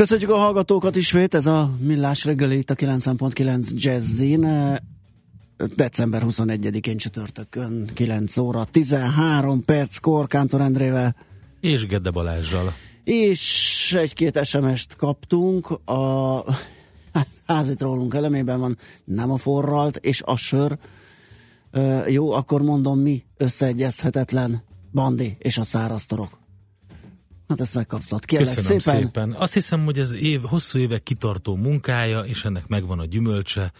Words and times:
Köszönjük 0.00 0.30
a 0.30 0.36
hallgatókat 0.36 0.96
ismét, 0.96 1.34
ez 1.34 1.46
a 1.46 1.70
Millás 1.78 2.24
reggeli 2.24 2.58
itt 2.58 2.70
a 2.70 2.74
9.9 2.74 3.70
Jazzin. 3.70 4.46
December 5.74 6.22
21-én 6.26 6.96
csütörtökön 6.96 7.90
9 7.94 8.36
óra 8.36 8.64
13 8.64 9.64
perc 9.64 10.26
Kántor 10.26 10.60
Endrével. 10.60 11.16
És 11.60 11.86
Gedde 11.86 12.10
Balázsral. 12.10 12.72
És 13.04 13.96
egy-két 13.98 14.44
SMS-t 14.44 14.96
kaptunk. 14.96 15.70
A 15.70 16.44
házit 17.46 17.80
rólunk 17.80 18.14
elemében 18.14 18.60
van 18.60 18.78
nem 19.04 19.30
a 19.30 19.36
forralt 19.36 19.96
és 19.96 20.22
a 20.24 20.36
sör. 20.36 20.78
Jó, 22.06 22.32
akkor 22.32 22.62
mondom 22.62 22.98
mi 22.98 23.24
összeegyezhetetlen 23.36 24.62
Bandi 24.92 25.36
és 25.38 25.58
a 25.58 25.64
száraztorok. 25.64 26.39
Hát 27.50 27.60
ezt 27.60 27.74
megkaptad. 27.74 28.24
Kérlek 28.24 28.54
Köszönöm 28.54 28.78
szépen. 28.78 29.00
szépen. 29.02 29.32
Azt 29.32 29.54
hiszem, 29.54 29.84
hogy 29.84 29.98
ez 29.98 30.12
év, 30.12 30.40
hosszú 30.42 30.78
évek 30.78 31.02
kitartó 31.02 31.56
munkája, 31.56 32.20
és 32.20 32.44
ennek 32.44 32.66
megvan 32.66 32.98
a 32.98 33.04
gyümölcse. 33.04 33.72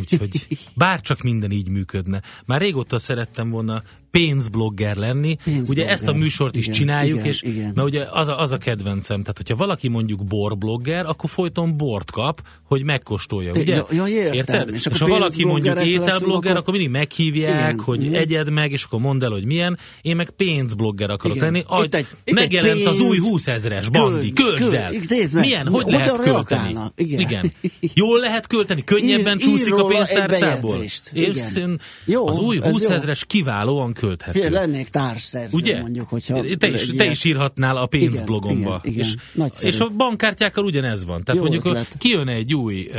Úgyhogy 0.00 0.46
bár 0.74 1.00
csak 1.00 1.22
minden 1.22 1.50
így 1.50 1.68
működne. 1.68 2.22
Már 2.46 2.60
régóta 2.60 2.98
szerettem 2.98 3.50
volna 3.50 3.82
pénzblogger 4.10 4.96
lenni. 4.96 5.36
Pénzblogger. 5.44 5.70
Ugye 5.84 5.88
ezt 5.92 6.08
a 6.08 6.12
műsort 6.12 6.56
is 6.56 6.62
Igen, 6.66 6.74
csináljuk, 6.78 7.14
igen, 7.18 7.28
és 7.28 7.42
igen. 7.42 7.72
mert 7.74 7.88
ugye 7.88 8.04
az 8.10 8.28
a, 8.28 8.40
az 8.40 8.52
a 8.52 8.56
kedvencem, 8.56 9.20
tehát 9.20 9.36
hogyha 9.36 9.56
valaki 9.56 9.88
mondjuk 9.88 10.24
borblogger, 10.24 11.06
akkor 11.06 11.30
folyton 11.30 11.76
bort 11.76 12.10
kap, 12.10 12.42
hogy 12.64 12.82
megkóstolja, 12.84 13.52
Té- 13.52 13.62
ugye? 13.62 13.74
ja, 13.90 14.06
ja, 14.06 14.06
értem. 14.06 14.32
Érted? 14.34 14.74
És 14.74 14.86
És, 14.90 14.98
ha 14.98 15.06
valaki 15.06 15.44
mondjuk 15.44 15.80
ételblogger, 15.84 16.50
akkor- 16.50 16.56
akkor 16.62 16.72
mindig 16.72 16.90
meghívják, 16.90 17.72
Igen. 17.72 17.80
hogy 17.84 18.00
Mhm. 18.04 18.14
egyed 18.14 18.50
meg, 18.50 18.72
és 18.72 18.84
akkor 18.84 19.00
mondd 19.00 19.24
el, 19.24 19.30
hogy 19.30 19.44
milyen. 19.44 19.78
Én 20.02 20.16
meg 20.16 20.30
pénzblogger 20.30 21.10
akarok 21.10 21.36
Igen. 21.36 21.52
lenni. 21.52 21.64
Aj, 21.66 21.84
Itt 21.84 21.94
egy- 21.94 22.06
itt 22.24 22.34
megjelent 22.34 22.86
az 22.86 22.96
pénz- 22.96 23.00
új 23.00 23.18
20 23.18 23.46
ezres 23.46 23.88
bandi, 23.88 24.32
költsd 24.32 24.72
el! 24.74 24.92
Milyen? 25.32 25.66
Hogy 25.68 25.82
Hogyan 25.82 26.00
lehet 26.00 26.18
költeni? 26.18 26.74
Igen. 26.96 27.20
Igen. 27.20 27.52
Jól 27.94 28.20
lehet 28.20 28.46
költeni? 28.46 28.84
Könnyebben 28.84 29.38
csúszik 29.38 29.74
a 29.74 29.84
pénztárcából? 29.84 30.84
Igen. 31.12 31.80
az 32.24 32.38
új 32.38 32.58
ez 32.62 32.70
20 32.70 32.82
jó. 32.82 32.90
ezres 32.90 33.24
kiválóan 33.26 33.92
költhető. 34.08 34.40
Figyelj, 34.40 34.66
lennék 34.66 34.88
társszerző, 34.88 35.56
Ugye? 35.56 35.80
mondjuk, 35.80 36.08
hogyha... 36.08 36.40
te 36.58 36.68
is, 36.68 36.86
te 36.86 37.10
is 37.10 37.24
írhatnál 37.24 37.76
a 37.76 37.86
pénzblogomba. 37.86 38.80
Igen, 38.82 38.94
igen, 38.94 39.06
És. 39.06 39.14
Nagyszerű. 39.32 39.68
és 39.68 39.80
a 39.80 39.88
bankkártyákkal 39.88 40.64
ugyanez 40.64 41.04
van. 41.04 41.24
Tehát 41.24 41.40
Jó 41.40 41.46
mondjuk, 41.46 41.64
ötlet. 41.64 41.94
kijön 41.98 42.28
egy 42.28 42.54
új 42.54 42.90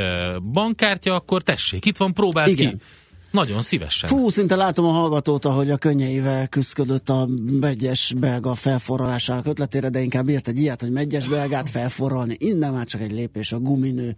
bankkártya, 0.52 1.14
akkor 1.14 1.42
tessék, 1.42 1.84
itt 1.84 1.96
van, 1.96 2.14
próbáld 2.14 2.48
Igen. 2.48 2.70
ki. 2.70 2.76
Nagyon 3.30 3.62
szívesen. 3.62 4.08
Fú, 4.08 4.28
szinte 4.28 4.56
látom 4.56 4.84
a 4.84 4.90
hallgatót, 4.92 5.44
ahogy 5.44 5.70
a 5.70 5.76
könnyeivel 5.76 6.48
küzdött 6.48 7.08
a 7.08 7.28
megyes 7.60 8.14
belga 8.16 8.54
felforralásának 8.54 9.46
ötletére, 9.46 9.88
de 9.88 10.00
inkább 10.00 10.28
írt 10.28 10.48
egy 10.48 10.58
ilyet, 10.58 10.80
hogy 10.80 10.90
megyes 10.90 11.26
belgát 11.28 11.70
felforralni. 11.70 12.36
Innen 12.38 12.72
már 12.72 12.86
csak 12.86 13.00
egy 13.00 13.12
lépés 13.12 13.52
a 13.52 13.58
guminő. 13.58 14.16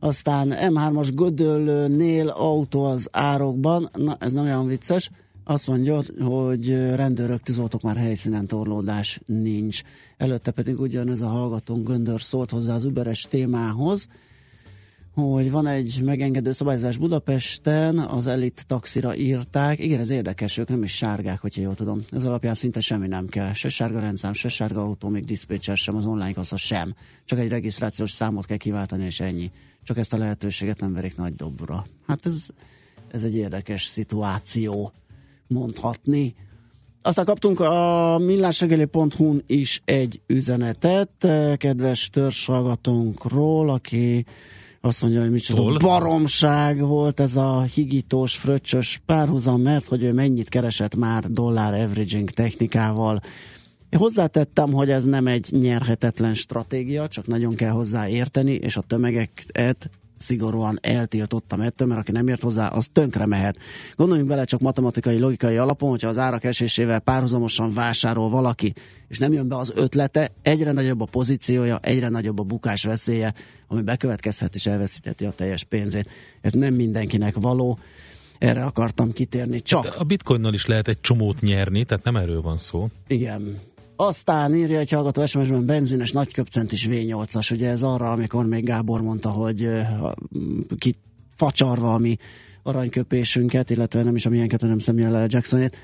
Aztán 0.00 0.54
M3-as 0.56 1.08
Gödöllőnél 1.14 2.28
autó 2.28 2.84
az 2.84 3.08
árokban, 3.12 3.90
na 3.92 4.16
ez 4.18 4.32
nem 4.32 4.44
olyan 4.44 4.66
vicces, 4.66 5.10
azt 5.50 5.66
mondja, 5.66 6.02
hogy 6.20 6.94
rendőrök, 6.94 7.42
tűzoltók 7.42 7.82
már 7.82 7.96
helyszínen 7.96 8.46
torlódás 8.46 9.20
nincs. 9.26 9.82
Előtte 10.16 10.50
pedig 10.50 10.80
ugyanez 10.80 11.20
a 11.20 11.26
hallgatónk 11.26 11.86
Göndör 11.86 12.20
szólt 12.20 12.50
hozzá 12.50 12.74
az 12.74 12.84
überes 12.84 13.26
témához, 13.30 14.08
hogy 15.14 15.50
van 15.50 15.66
egy 15.66 16.00
megengedő 16.04 16.52
szabályozás 16.52 16.96
Budapesten, 16.96 17.98
az 17.98 18.26
elit 18.26 18.64
taxira 18.66 19.16
írták. 19.16 19.78
Igen, 19.78 20.00
ez 20.00 20.10
érdekes, 20.10 20.56
ők 20.56 20.68
nem 20.68 20.82
is 20.82 20.96
sárgák, 20.96 21.38
hogyha 21.40 21.62
jól 21.62 21.74
tudom. 21.74 22.04
Ez 22.10 22.24
alapján 22.24 22.54
szinte 22.54 22.80
semmi 22.80 23.06
nem 23.06 23.26
kell. 23.26 23.52
Se 23.52 23.68
sárga 23.68 24.00
rendszám, 24.00 24.32
se 24.32 24.48
sárga 24.48 24.82
autó, 24.82 25.08
még 25.08 25.24
diszpécser 25.24 25.76
sem, 25.76 25.96
az 25.96 26.06
online 26.06 26.32
kassa 26.32 26.56
sem. 26.56 26.94
Csak 27.24 27.38
egy 27.38 27.48
regisztrációs 27.48 28.10
számot 28.10 28.46
kell 28.46 28.56
kiváltani, 28.56 29.04
és 29.04 29.20
ennyi. 29.20 29.50
Csak 29.82 29.98
ezt 29.98 30.12
a 30.12 30.18
lehetőséget 30.18 30.80
nem 30.80 30.92
verik 30.92 31.16
nagy 31.16 31.34
dobra. 31.34 31.86
Hát 32.06 32.26
ez, 32.26 32.46
ez 33.10 33.22
egy 33.22 33.36
érdekes 33.36 33.84
szituáció, 33.84 34.92
mondhatni. 35.50 36.34
Aztán 37.02 37.24
kaptunk 37.24 37.60
a 37.60 38.18
millásregeli.hu-n 38.18 39.42
is 39.46 39.82
egy 39.84 40.20
üzenetet, 40.26 41.24
eh, 41.24 41.56
kedves 41.56 42.10
törzshallgatónkról, 42.10 43.70
aki 43.70 44.26
azt 44.80 45.02
mondja, 45.02 45.20
hogy 45.20 45.30
micsoda 45.30 45.60
Tol. 45.60 45.78
baromság 45.78 46.80
volt 46.80 47.20
ez 47.20 47.36
a 47.36 47.62
higítós, 47.62 48.36
fröccsös 48.36 49.00
párhuzam, 49.06 49.60
mert 49.60 49.86
hogy 49.86 50.02
ő 50.02 50.12
mennyit 50.12 50.48
keresett 50.48 50.96
már 50.96 51.30
dollár 51.30 51.72
averaging 51.74 52.30
technikával. 52.30 53.20
Én 53.90 53.98
hozzátettem, 53.98 54.72
hogy 54.72 54.90
ez 54.90 55.04
nem 55.04 55.26
egy 55.26 55.46
nyerhetetlen 55.50 56.34
stratégia, 56.34 57.08
csak 57.08 57.26
nagyon 57.26 57.54
kell 57.54 57.70
hozzá 57.70 58.08
érteni, 58.08 58.52
és 58.52 58.76
a 58.76 58.80
tömegeket 58.80 59.90
szigorúan 60.20 60.78
eltiltottam 60.80 61.60
ettől, 61.60 61.88
mert 61.88 62.00
aki 62.00 62.12
nem 62.12 62.28
ért 62.28 62.42
hozzá, 62.42 62.66
az 62.66 62.88
tönkre 62.92 63.26
mehet. 63.26 63.56
Gondoljunk 63.96 64.28
bele 64.28 64.44
csak 64.44 64.60
matematikai, 64.60 65.18
logikai 65.18 65.56
alapon, 65.56 65.90
hogyha 65.90 66.08
az 66.08 66.18
árak 66.18 66.44
esésével 66.44 66.98
párhuzamosan 67.00 67.74
vásárol 67.74 68.28
valaki, 68.30 68.72
és 69.08 69.18
nem 69.18 69.32
jön 69.32 69.48
be 69.48 69.56
az 69.56 69.72
ötlete, 69.74 70.30
egyre 70.42 70.72
nagyobb 70.72 71.00
a 71.00 71.04
pozíciója, 71.04 71.78
egyre 71.82 72.08
nagyobb 72.08 72.38
a 72.38 72.42
bukás 72.42 72.84
veszélye, 72.84 73.34
ami 73.66 73.82
bekövetkezhet 73.82 74.54
és 74.54 74.66
elveszíteti 74.66 75.24
a 75.24 75.30
teljes 75.30 75.64
pénzét. 75.64 76.08
Ez 76.40 76.52
nem 76.52 76.74
mindenkinek 76.74 77.34
való, 77.36 77.78
erre 78.38 78.64
akartam 78.64 79.12
kitérni. 79.12 79.60
Csak 79.60 79.94
A 79.98 80.04
bitcoinnal 80.04 80.54
is 80.54 80.66
lehet 80.66 80.88
egy 80.88 81.00
csomót 81.00 81.40
nyerni, 81.40 81.84
tehát 81.84 82.04
nem 82.04 82.16
erről 82.16 82.40
van 82.42 82.58
szó. 82.58 82.88
igen. 83.06 83.58
Aztán 84.02 84.54
írja 84.54 84.78
egy 84.78 84.90
hallgató 84.90 85.26
SMS-ben 85.26 85.66
benzines 85.66 86.12
nagyköpcent 86.12 86.72
is 86.72 86.86
V8-as. 86.90 87.52
Ugye 87.52 87.68
ez 87.68 87.82
arra, 87.82 88.12
amikor 88.12 88.46
még 88.46 88.64
Gábor 88.64 89.02
mondta, 89.02 89.30
hogy 89.30 89.68
ki 90.78 90.94
facsarva 91.36 91.94
a 91.94 91.98
mi 91.98 92.16
aranyköpésünket, 92.62 93.70
illetve 93.70 94.02
nem 94.02 94.14
is 94.16 94.26
a 94.26 94.30
miénket, 94.30 94.60
hanem 94.60 94.78
Samuel 94.78 95.24
L. 95.24 95.26
Jacksonét, 95.28 95.76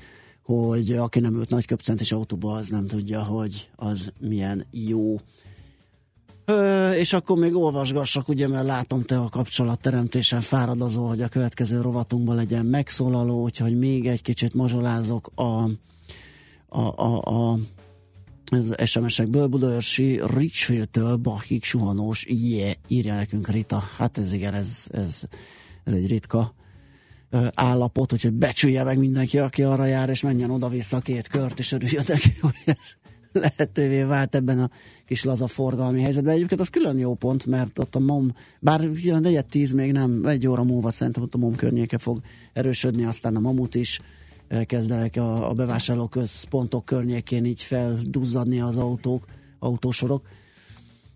hogy 0.43 0.91
aki 0.91 1.19
nem 1.19 1.35
ült 1.35 1.49
nagyköpcent 1.49 2.01
és 2.01 2.11
autóba, 2.11 2.53
az 2.53 2.67
nem 2.67 2.87
tudja, 2.87 3.23
hogy 3.23 3.69
az 3.75 4.11
milyen 4.19 4.65
jó. 4.71 5.15
Ö, 6.45 6.91
és 6.91 7.13
akkor 7.13 7.37
még 7.37 7.55
olvasgassak, 7.55 8.27
ugye, 8.27 8.47
mert 8.47 8.65
látom 8.65 9.03
te 9.03 9.17
a 9.17 9.29
kapcsolatteremtésen 9.29 10.41
fáradozó, 10.41 11.07
hogy 11.07 11.21
a 11.21 11.27
következő 11.27 11.81
rovatunkban 11.81 12.35
legyen 12.35 12.65
megszólaló, 12.65 13.41
úgyhogy 13.41 13.77
még 13.77 14.07
egy 14.07 14.21
kicsit 14.21 14.53
mazsolázok 14.53 15.31
a, 15.35 15.69
a, 16.69 16.81
a, 16.95 17.21
a 17.51 17.59
az 18.51 18.75
SMS-ekből 18.85 19.47
Budaörsi 19.47 20.21
Richfield-től 20.35 21.15
Bachig 21.15 21.63
suhanós, 21.63 22.25
yeah, 22.29 22.73
írja 22.87 23.15
nekünk 23.15 23.49
Rita. 23.49 23.83
Hát 23.97 24.17
ez 24.17 24.33
igen, 24.33 24.53
ez, 24.53 24.85
ez, 24.91 25.21
ez 25.83 25.93
egy 25.93 26.07
ritka 26.07 26.53
állapot, 27.53 28.13
úgyhogy 28.13 28.33
becsülje 28.33 28.83
meg 28.83 28.97
mindenki, 28.97 29.39
aki 29.39 29.63
arra 29.63 29.85
jár, 29.85 30.09
és 30.09 30.21
menjen 30.21 30.49
oda-vissza 30.49 30.99
két 30.99 31.27
kört, 31.27 31.59
és 31.59 31.71
örüljön 31.71 32.03
neki, 32.07 32.29
hogy 32.41 32.61
ez 32.65 32.95
lehetővé 33.31 34.03
vált 34.03 34.35
ebben 34.35 34.59
a 34.59 34.69
kis 35.05 35.23
laza 35.23 35.47
forgalmi 35.47 36.01
helyzetben. 36.01 36.33
Egyébként 36.33 36.61
az 36.61 36.69
külön 36.69 36.97
jó 36.97 37.15
pont, 37.15 37.45
mert 37.45 37.79
ott 37.79 37.95
a 37.95 37.99
MOM, 37.99 38.35
bár 38.59 38.81
negyed 39.03 39.45
tíz 39.45 39.71
még 39.71 39.91
nem, 39.91 40.25
egy 40.25 40.47
óra 40.47 40.63
múlva 40.63 40.91
szerintem 40.91 41.23
ott 41.23 41.33
a 41.33 41.37
MOM 41.37 41.55
környéke 41.55 41.97
fog 41.97 42.19
erősödni, 42.53 43.05
aztán 43.05 43.35
a 43.35 43.39
Mamut 43.39 43.75
is 43.75 44.01
kezdenek 44.65 45.15
a, 45.15 45.49
a 45.49 45.53
bevásárlóközpontok 45.53 46.85
környékén 46.85 47.45
így 47.45 47.61
felduzzadni 47.61 48.59
az 48.59 48.77
autók, 48.77 49.25
autósorok. 49.59 50.27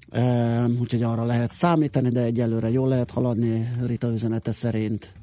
E, 0.09 0.65
úgyhogy 0.67 1.03
arra 1.03 1.25
lehet 1.25 1.51
számítani, 1.51 2.09
de 2.09 2.21
egyelőre 2.21 2.69
jól 2.69 2.87
lehet 2.87 3.11
haladni 3.11 3.71
Rita 3.85 4.11
üzenete 4.11 4.51
szerint. 4.51 5.13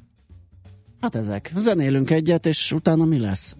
Hát 0.99 1.15
ezek. 1.15 1.51
Zenélünk 1.57 2.09
egyet, 2.09 2.45
és 2.45 2.71
utána 2.71 3.05
mi 3.05 3.19
lesz? 3.19 3.55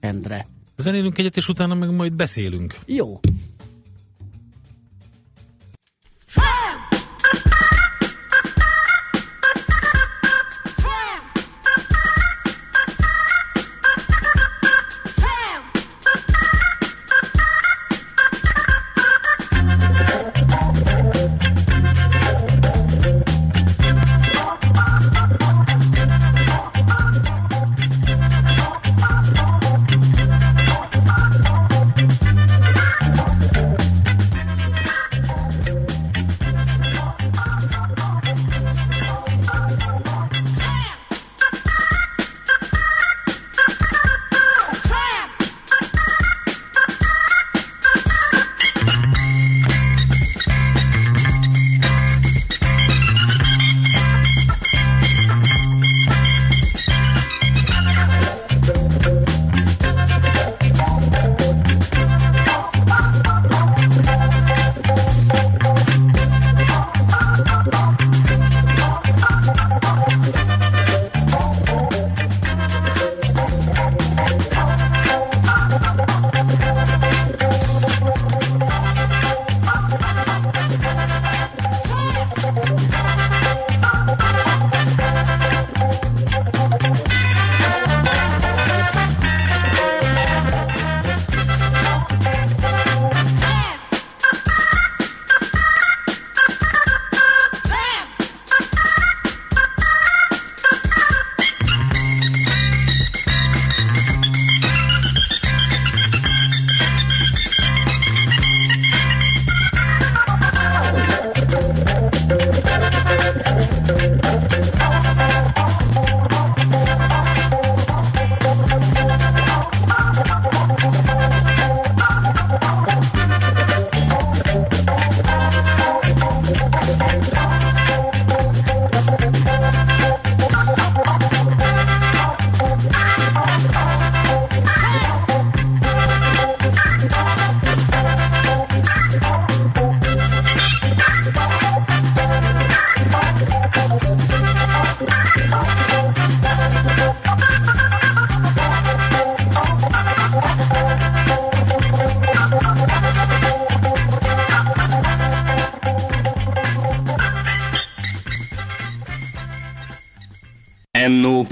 Endre. 0.00 0.46
Zenélünk 0.76 1.18
egyet, 1.18 1.36
és 1.36 1.48
utána 1.48 1.74
meg 1.74 1.90
majd 1.90 2.12
beszélünk. 2.12 2.78
Jó. 2.86 3.20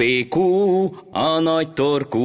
NOPQ, 0.00 0.40
a 1.10 1.40
nagy 1.40 1.72
torkú. 1.72 2.20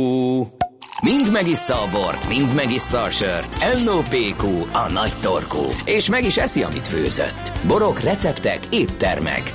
Mind 1.03 1.31
megissza 1.31 1.81
a 1.81 1.89
bort, 1.91 2.27
mind 2.27 2.53
megissza 2.55 3.03
a 3.03 3.09
sört. 3.09 3.83
NOPQ, 3.83 4.47
a 4.71 4.91
nagy 4.91 5.13
torkú. 5.21 5.63
És 5.85 6.09
meg 6.09 6.25
is 6.25 6.37
eszi, 6.37 6.63
amit 6.63 6.87
főzött. 6.87 7.51
Borok, 7.67 7.99
receptek, 7.99 8.67
éttermek. 8.69 9.51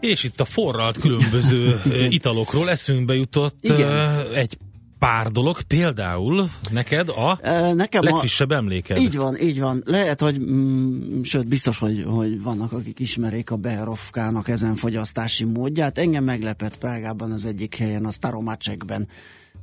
És 0.00 0.24
itt 0.24 0.40
a 0.40 0.44
forralt 0.44 0.98
különböző 0.98 1.80
italokról 2.18 2.70
eszünkbe 2.70 3.14
jutott 3.14 3.56
Igen. 3.60 4.26
egy 4.34 4.56
pár 5.00 5.30
dolog, 5.30 5.62
például 5.62 6.48
neked 6.70 7.08
a 7.08 7.38
Nekem 7.74 8.02
legfrissebb 8.02 8.50
a, 8.50 8.54
emléked. 8.54 8.98
Így 8.98 9.16
van, 9.16 9.36
így 9.40 9.60
van. 9.60 9.82
Lehet, 9.84 10.20
hogy, 10.20 10.40
mm, 10.40 11.22
sőt, 11.22 11.48
biztos, 11.48 11.78
hogy, 11.78 12.04
hogy 12.06 12.42
vannak, 12.42 12.72
akik 12.72 12.98
ismerik 12.98 13.50
a 13.50 13.56
Berovkának 13.56 14.48
ezen 14.48 14.74
fogyasztási 14.74 15.44
módját. 15.44 15.98
Engem 15.98 16.24
meglepett 16.24 16.78
Prágában 16.78 17.32
az 17.32 17.46
egyik 17.46 17.76
helyen, 17.76 18.04
a 18.04 18.10
Staromacsekben. 18.10 19.08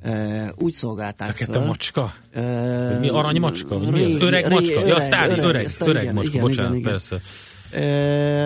Uh, 0.03 0.47
úgy 0.55 0.73
szolgálták 0.73 1.27
Fekete 1.27 1.51
fel. 1.51 1.67
macska? 1.67 2.13
Uh, 2.35 2.99
mi 2.99 3.09
arany 3.09 3.39
macska? 3.39 3.79
Régi, 3.79 3.91
mi 3.91 4.03
az? 4.03 4.13
Öreg 4.21 4.43
régi, 4.43 4.53
macska? 4.53 4.79
Öreg, 4.79 4.87
ja, 4.87 4.99
sztári, 4.99 5.31
öreg, 5.31 5.43
öreg, 5.43 5.65
öreg, 5.79 5.89
öreg 5.89 6.01
igen, 6.01 6.13
macska, 6.13 6.31
igen, 6.31 6.41
bocsánat, 6.41 6.75
igen, 6.75 6.79
igen. 6.79 6.91
persze. 6.91 7.21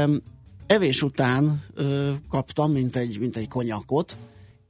Uh, 0.08 0.16
evés 0.68 1.02
után 1.02 1.64
uh, 1.78 2.10
kaptam, 2.30 2.72
mint 2.72 2.96
egy, 2.96 3.20
mint 3.20 3.36
egy 3.36 3.48
konyakot, 3.48 4.18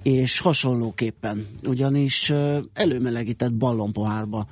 és 0.03 0.39
hasonlóképpen, 0.39 1.47
ugyanis 1.63 2.33
előmelegített 2.73 3.53
ballonpohárba 3.53 4.47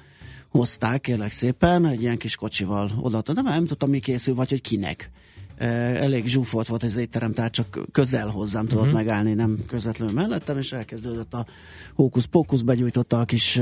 hozták, 0.50 1.02
kérlek 1.02 1.32
szépen, 1.32 1.86
egy 1.86 2.02
ilyen 2.02 2.18
kis 2.18 2.36
kocsival 2.36 2.92
oda, 3.02 3.22
de 3.22 3.42
nem 3.42 3.66
tudtam, 3.66 3.90
mi 3.90 4.00
készül, 4.00 4.36
vagy 4.36 4.50
hogy 4.50 4.62
kinek. 4.62 5.12
Elég 5.58 6.26
zsúfolt 6.26 6.68
volt 6.68 6.84
ez 6.84 6.96
étterem, 6.96 7.34
tehát 7.34 7.52
csak 7.52 7.80
közel 7.92 8.28
hozzám 8.28 8.68
tudott 8.68 8.84
uh-huh. 8.84 8.98
megállni, 8.98 9.34
nem 9.34 9.58
közvetlenül 9.68 10.14
mellettem, 10.14 10.58
és 10.58 10.72
elkezdődött 10.72 11.34
a 11.34 11.46
hókusz-pókusz, 11.94 12.62
begyújtotta 12.62 13.20
a 13.20 13.26
kis 13.26 13.56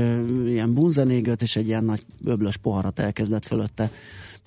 ilyen 0.46 0.74
bunzenégőt, 0.74 1.42
és 1.42 1.56
egy 1.56 1.66
ilyen 1.66 1.84
nagy 1.84 2.04
öblös 2.24 2.56
poharat 2.56 2.98
elkezdett 2.98 3.44
fölötte 3.44 3.90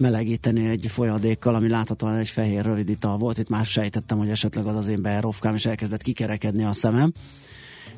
melegíteni 0.01 0.67
egy 0.67 0.85
folyadékkal, 0.89 1.55
ami 1.55 1.69
láthatóan 1.69 2.15
egy 2.15 2.29
fehér 2.29 2.65
rövid 2.65 2.89
ital 2.89 3.17
volt. 3.17 3.37
Itt 3.37 3.49
már 3.49 3.65
sejtettem, 3.65 4.17
hogy 4.17 4.29
esetleg 4.29 4.65
az 4.65 4.75
az 4.75 4.87
én 4.87 5.01
berovkám, 5.01 5.55
és 5.55 5.65
elkezdett 5.65 6.01
kikerekedni 6.01 6.63
a 6.63 6.73
szemem. 6.73 7.13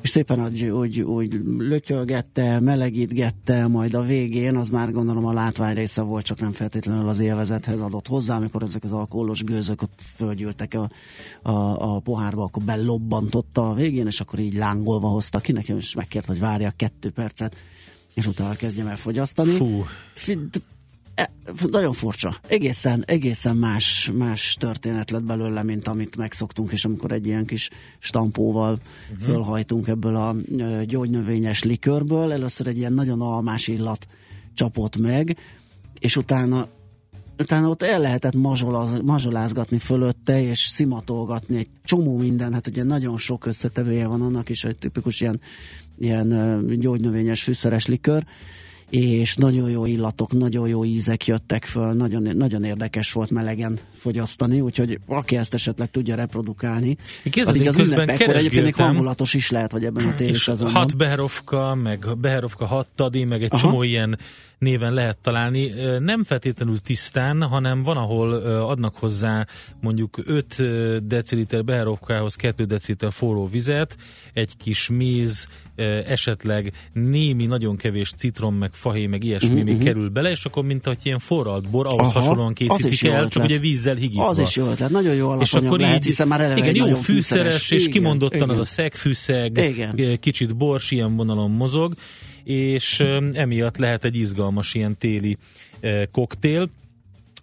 És 0.00 0.10
szépen 0.10 0.44
úgy, 0.44 0.64
úgy, 0.64 1.00
úgy 1.00 1.40
lötyölgette, 1.58 2.60
melegítgette, 2.60 3.66
majd 3.66 3.94
a 3.94 4.02
végén, 4.02 4.56
az 4.56 4.68
már 4.68 4.92
gondolom 4.92 5.26
a 5.26 5.32
látvány 5.32 5.74
része 5.74 6.02
volt, 6.02 6.24
csak 6.24 6.40
nem 6.40 6.52
feltétlenül 6.52 7.08
az 7.08 7.18
élvezethez 7.18 7.80
adott 7.80 8.06
hozzá, 8.06 8.36
amikor 8.36 8.62
ezek 8.62 8.84
az 8.84 8.92
alkoholos 8.92 9.44
gőzök 9.44 9.82
ott 9.82 10.00
fölgyűltek 10.16 10.74
a, 10.74 10.90
a, 11.50 11.94
a 11.94 11.98
pohárba, 11.98 12.42
akkor 12.42 12.62
belobbantotta 12.62 13.70
a 13.70 13.74
végén, 13.74 14.06
és 14.06 14.20
akkor 14.20 14.38
így 14.38 14.54
lángolva 14.54 15.08
hozta 15.08 15.38
ki 15.38 15.52
nekem, 15.52 15.76
és 15.76 15.94
megkért, 15.94 16.26
hogy 16.26 16.38
várja 16.38 16.72
kettő 16.76 17.10
percet, 17.10 17.56
és 18.14 18.26
utána 18.26 18.54
kezdjem 18.54 18.86
el 18.86 18.96
fogyasztani. 18.96 19.52
Fú. 19.52 19.84
E, 21.14 21.30
nagyon 21.70 21.92
furcsa. 21.92 22.36
Egészen, 22.48 23.04
egészen 23.06 23.56
más, 23.56 24.10
más 24.14 24.56
történet 24.60 25.10
lett 25.10 25.22
belőle, 25.22 25.62
mint 25.62 25.88
amit 25.88 26.16
megszoktunk, 26.16 26.72
és 26.72 26.84
amikor 26.84 27.12
egy 27.12 27.26
ilyen 27.26 27.46
kis 27.46 27.70
stampóval 27.98 28.72
uh-huh. 28.72 29.26
fölhajtunk 29.26 29.88
ebből 29.88 30.16
a 30.16 30.36
gyógynövényes 30.84 31.62
likörből, 31.62 32.32
először 32.32 32.66
egy 32.66 32.76
ilyen 32.76 32.92
nagyon 32.92 33.20
almás 33.20 33.68
illat 33.68 34.06
csapott 34.54 34.96
meg, 34.96 35.36
és 35.98 36.16
utána 36.16 36.68
utána 37.38 37.68
ott 37.68 37.82
el 37.82 38.00
lehetett 38.00 38.34
mazsolaz, 38.34 39.00
mazsolázgatni 39.00 39.78
fölötte, 39.78 40.42
és 40.42 40.58
szimatolgatni 40.58 41.56
egy 41.56 41.68
csomó 41.84 42.18
minden, 42.18 42.52
hát 42.52 42.66
ugye 42.66 42.82
nagyon 42.82 43.18
sok 43.18 43.46
összetevője 43.46 44.06
van 44.06 44.22
annak 44.22 44.48
is, 44.48 44.62
hogy 44.62 44.76
tipikus 44.76 45.20
ilyen, 45.20 45.40
ilyen 45.98 46.78
gyógynövényes 46.78 47.42
fűszeres 47.42 47.86
likör, 47.86 48.24
és 48.94 49.34
nagyon 49.34 49.70
jó 49.70 49.86
illatok, 49.86 50.32
nagyon 50.32 50.68
jó 50.68 50.84
ízek 50.84 51.26
jöttek 51.26 51.64
föl, 51.64 51.92
nagyon, 51.92 52.36
nagyon 52.36 52.64
érdekes 52.64 53.12
volt 53.12 53.30
melegen 53.30 53.78
fogyasztani, 53.94 54.60
úgyhogy 54.60 54.98
aki 55.06 55.36
ezt 55.36 55.54
esetleg 55.54 55.90
tudja 55.90 56.14
reprodukálni, 56.14 56.96
az 57.44 57.56
így 57.56 57.66
az 57.66 57.78
ünnepekkor 57.78 58.36
egyébként 58.36 58.64
még 58.64 58.74
hangulatos 58.74 59.34
is 59.34 59.50
lehet, 59.50 59.72
vagy 59.72 59.84
ebben 59.84 60.06
a 60.06 60.14
téli 60.14 60.34
szezonban. 60.34 60.74
Hat 60.74 60.96
Beherovka, 60.96 61.74
meg 61.74 62.06
Beherovka 62.18 62.66
hat 62.66 62.88
Tadi, 62.94 63.24
meg 63.24 63.42
egy 63.42 63.52
Aha. 63.52 63.62
csomó 63.62 63.82
ilyen 63.82 64.18
néven 64.58 64.94
lehet 64.94 65.18
találni. 65.18 65.72
Nem 65.98 66.24
feltétlenül 66.24 66.78
tisztán, 66.78 67.42
hanem 67.42 67.82
van, 67.82 67.96
ahol 67.96 68.32
adnak 68.62 68.94
hozzá 68.96 69.46
mondjuk 69.80 70.18
5 70.24 71.06
deciliter 71.06 71.64
beherovkához 71.64 72.34
2 72.34 72.64
deciliter 72.64 73.12
forró 73.12 73.46
vizet, 73.46 73.96
egy 74.32 74.56
kis 74.56 74.88
méz, 74.88 75.48
esetleg 76.06 76.72
némi, 76.92 77.46
nagyon 77.46 77.76
kevés 77.76 78.12
citrom, 78.16 78.54
meg 78.54 78.70
fahé, 78.72 79.06
meg 79.06 79.24
ilyesmi 79.24 79.48
uh-huh. 79.48 79.64
még 79.64 79.74
mhm. 79.74 79.84
kerül 79.84 80.08
bele, 80.08 80.30
és 80.30 80.44
akkor 80.44 80.64
mint 80.64 80.86
hogy 80.86 80.98
ilyen 81.02 81.18
forralt 81.18 81.70
bor, 81.70 81.86
ahhoz 81.86 82.08
Aha, 82.08 82.20
hasonlóan 82.20 82.52
készítik 82.52 83.08
el, 83.08 83.28
csak 83.28 83.44
ugye 83.44 83.58
vízzel 83.58 83.94
higítva. 83.94 84.26
Az 84.26 84.38
is 84.38 84.56
jó 84.56 84.66
ötlet, 84.66 84.90
nagyon 84.90 85.14
jó 85.14 85.34
és 85.40 85.54
akkor 85.54 85.78
lehet, 85.78 85.96
így, 85.96 86.04
hiszen 86.04 86.28
már 86.28 86.40
eleve 86.40 86.60
igen, 86.60 86.74
jó 86.74 86.84
fűszeres, 86.84 87.04
fűszeres, 87.04 87.70
és 87.70 87.80
igen, 87.80 87.92
kimondottan 87.92 88.38
igen. 88.38 88.48
az 88.48 88.58
a 88.58 88.64
szegfűszeg, 88.64 89.58
igen. 89.58 90.18
kicsit 90.20 90.56
bors, 90.56 90.90
ilyen 90.90 91.16
vonalon 91.16 91.50
mozog, 91.50 91.94
és 92.44 93.00
emiatt 93.32 93.76
lehet 93.76 94.04
egy 94.04 94.16
izgalmas 94.16 94.74
ilyen 94.74 94.96
téli 94.98 95.36
koktél. 96.10 96.68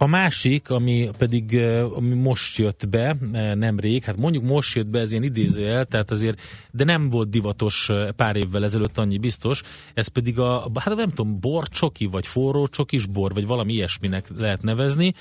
A 0.02 0.08
másik, 0.08 0.70
ami 0.70 1.10
pedig 1.18 1.58
ami 1.94 2.14
most 2.14 2.58
jött 2.58 2.90
be, 2.90 3.18
nemrég, 3.56 4.04
hát 4.04 4.18
mondjuk 4.18 4.44
most 4.44 4.76
jött 4.76 4.88
be, 4.88 5.00
ez 5.00 5.12
ilyen 5.12 5.24
idézőjel, 5.24 5.86
tehát 5.86 6.12
azért, 6.12 6.42
de 6.72 6.84
nem 6.84 7.10
volt 7.10 7.30
divatos 7.30 7.90
pár 8.16 8.36
évvel 8.36 8.64
ezelőtt 8.64 8.98
annyi 8.98 9.18
biztos, 9.18 9.64
ez 9.94 10.08
pedig 10.08 10.40
a, 10.40 10.72
hát 10.76 10.96
nem 10.96 11.10
tudom, 11.10 11.40
borcsoki, 11.40 12.06
vagy 12.06 12.28
forró 12.28 12.68
csokis 12.68 13.06
bor, 13.06 13.34
vagy 13.34 13.46
valami 13.46 13.74
ilyesminek 13.74 14.28
lehet 14.38 14.62
nevezni. 14.62 15.14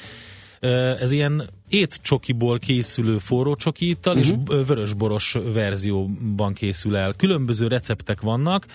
Ez 1.01 1.11
ilyen 1.11 1.49
étcsokiból 1.69 2.59
készülő 2.59 3.19
forró 3.19 3.55
csoki 3.57 3.89
ittal, 3.89 4.17
uh-huh. 4.17 4.31
és 4.31 4.37
mhm. 4.37 4.67
vörösboros 4.67 5.37
verzióban 5.53 6.53
készül 6.53 6.97
el. 6.97 7.15
Különböző 7.17 7.67
receptek 7.67 8.21
vannak, 8.21 8.67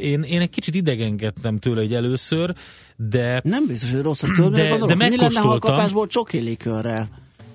én, 0.00 0.22
én 0.22 0.40
egy 0.40 0.50
kicsit 0.50 0.74
idegenkedtem 0.74 1.58
tőle 1.58 1.80
egy 1.80 1.94
először, 1.94 2.54
de... 2.96 3.40
Nem 3.44 3.66
biztos, 3.66 3.92
hogy 3.92 4.02
rossz 4.02 4.22
a 4.22 4.26
tőle, 4.36 4.48
de, 4.48 4.68
gondolok, 4.68 4.88
de 4.96 5.08
mi 5.08 5.16
lenne, 5.16 5.40
ha 5.40 5.50
a 5.50 5.58
kapásból 5.58 6.06
csoki 6.06 6.38
likörrel 6.38 7.08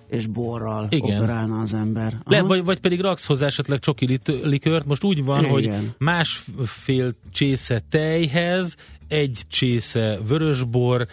és 0.10 0.26
borral 0.26 0.88
Igen. 0.90 1.18
operálna 1.18 1.62
az 1.62 1.74
ember. 1.74 2.18
Le, 2.26 2.42
vagy, 2.42 2.64
vagy 2.64 2.80
pedig 2.80 3.00
raksz 3.00 3.26
hozzá 3.26 3.46
esetleg 3.46 3.80
csoki 3.80 4.20
likört. 4.26 4.86
Most 4.86 5.04
úgy 5.04 5.24
van, 5.24 5.40
Igen. 5.40 5.52
hogy 5.52 5.92
másfél 5.98 7.12
csésze 7.32 7.82
tejhez, 7.90 8.76
egy 9.08 9.42
csésze 9.48 10.20
vörösbor, 10.28 11.08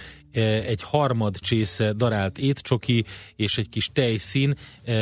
egy 0.67 0.83
harmad 0.83 1.39
csésze 1.39 1.93
darált 1.93 2.39
étcsoki 2.39 3.05
és 3.37 3.59
egy 3.59 3.69
kis 3.69 3.91
tejszín, 3.93 4.55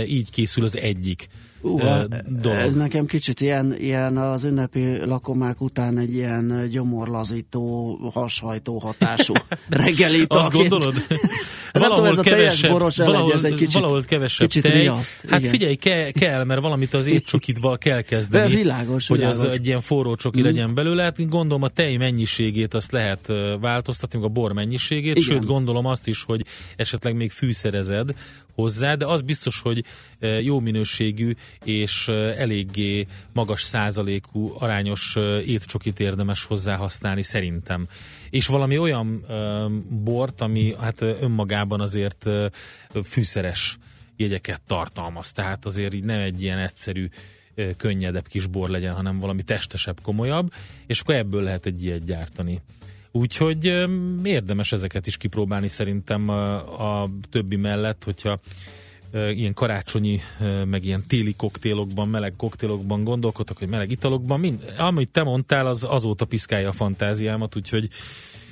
így 0.07 0.31
készül 0.31 0.64
az 0.64 0.76
egyik. 0.76 1.28
Uh, 1.64 2.04
dolog. 2.28 2.59
Ez 2.59 2.75
nekem 2.75 3.06
kicsit 3.06 3.40
ilyen, 3.40 3.75
ilyen 3.78 4.16
az 4.16 4.44
ünnepi 4.44 5.04
lakomák 5.04 5.61
után 5.61 5.99
egy 5.99 6.14
ilyen 6.14 6.68
gyomorlazító, 6.71 7.94
hashajtó 8.12 8.78
hatású 8.78 9.33
reggelit. 9.68 10.33
Azt 10.33 10.52
gondolod? 10.52 10.94
nem 11.73 11.88
tudom, 11.88 12.04
ez 12.04 12.18
a 12.18 12.23
teljes 12.23 12.61
boros 12.61 12.97
valahol, 12.97 13.33
ez 13.33 13.44
egy 13.44 13.54
kicsit, 13.54 13.73
valahol 13.73 14.02
kevesebb 14.02 14.49
kicsit 14.49 14.62
tej. 14.62 14.80
Riaszt, 14.80 15.26
hát 15.30 15.38
igen. 15.38 15.50
figyelj, 15.50 15.75
ke, 15.75 16.12
kell, 16.12 16.44
mert 16.44 16.62
valamit 16.62 16.94
az 16.94 17.06
étcsokidval 17.06 17.78
kell 17.78 18.00
kezdeni. 18.00 18.49
De 18.49 18.56
világos, 18.56 19.06
hogy 19.06 19.18
világos. 19.18 19.44
az 19.44 19.52
egy 19.52 19.66
ilyen 19.66 19.80
forró 19.80 20.14
csoki 20.14 20.40
mm. 20.40 20.44
legyen 20.44 20.75
belőle. 20.75 21.02
Hát 21.02 21.28
gondolom 21.28 21.62
a 21.62 21.68
tej 21.68 21.97
mennyiségét 21.97 22.75
azt 22.75 22.92
lehet 22.92 23.33
változtatni, 23.61 24.23
a 24.23 24.28
bor 24.28 24.52
mennyiségét, 24.52 25.16
igen. 25.16 25.23
sőt 25.23 25.44
gondolom 25.44 25.87
azt 25.87 26.09
is, 26.09 26.23
hogy 26.23 26.44
esetleg 26.76 27.14
még 27.14 27.30
fűszerezed 27.30 28.14
hozzá, 28.54 28.94
de 28.94 29.06
az 29.06 29.20
biztos, 29.20 29.61
hogy 29.61 29.84
jó 30.40 30.61
minőségű 30.61 31.34
és 31.64 32.08
eléggé 32.37 33.06
magas 33.32 33.62
százalékú 33.62 34.54
arányos 34.58 35.16
étcsokit 35.44 36.00
érdemes 36.00 36.44
hozzá 36.44 36.76
használni 36.76 37.23
szerintem. 37.23 37.88
És 38.30 38.46
valami 38.46 38.78
olyan 38.78 39.25
bort, 40.04 40.40
ami 40.40 40.75
hát 40.80 41.00
önmagában 41.00 41.80
azért 41.80 42.25
fűszeres 43.04 43.78
jegyeket 44.16 44.62
tartalmaz, 44.66 45.32
tehát 45.32 45.64
azért 45.64 45.94
így 45.94 46.04
nem 46.04 46.20
egy 46.20 46.42
ilyen 46.42 46.58
egyszerű 46.58 47.08
könnyedebb 47.76 48.28
kis 48.28 48.46
bor 48.46 48.68
legyen, 48.68 48.94
hanem 48.94 49.18
valami 49.18 49.42
testesebb, 49.42 50.00
komolyabb, 50.02 50.52
és 50.87 51.00
akkor 51.00 51.14
ebből 51.14 51.42
lehet 51.42 51.66
egy 51.66 51.84
ilyet 51.84 52.04
gyártani. 52.04 52.61
Úgyhogy 53.16 53.64
érdemes 54.25 54.73
ezeket 54.73 55.06
is 55.06 55.16
kipróbálni 55.16 55.68
szerintem 55.68 56.28
a, 56.28 57.09
többi 57.30 57.56
mellett, 57.56 58.04
hogyha 58.04 58.40
ilyen 59.12 59.54
karácsonyi, 59.54 60.21
meg 60.64 60.85
ilyen 60.85 61.04
téli 61.06 61.35
koktélokban, 61.35 62.09
meleg 62.09 62.33
koktélokban 62.37 63.04
gondolkodtak, 63.04 63.59
hogy 63.59 63.68
meleg 63.68 63.90
italokban, 63.90 64.40
mind, 64.40 64.75
amit 64.78 65.11
te 65.11 65.23
mondtál, 65.23 65.66
az 65.66 65.87
azóta 65.88 66.25
piszkálja 66.25 66.68
a 66.68 66.73
fantáziámat, 66.73 67.56
úgyhogy 67.56 67.88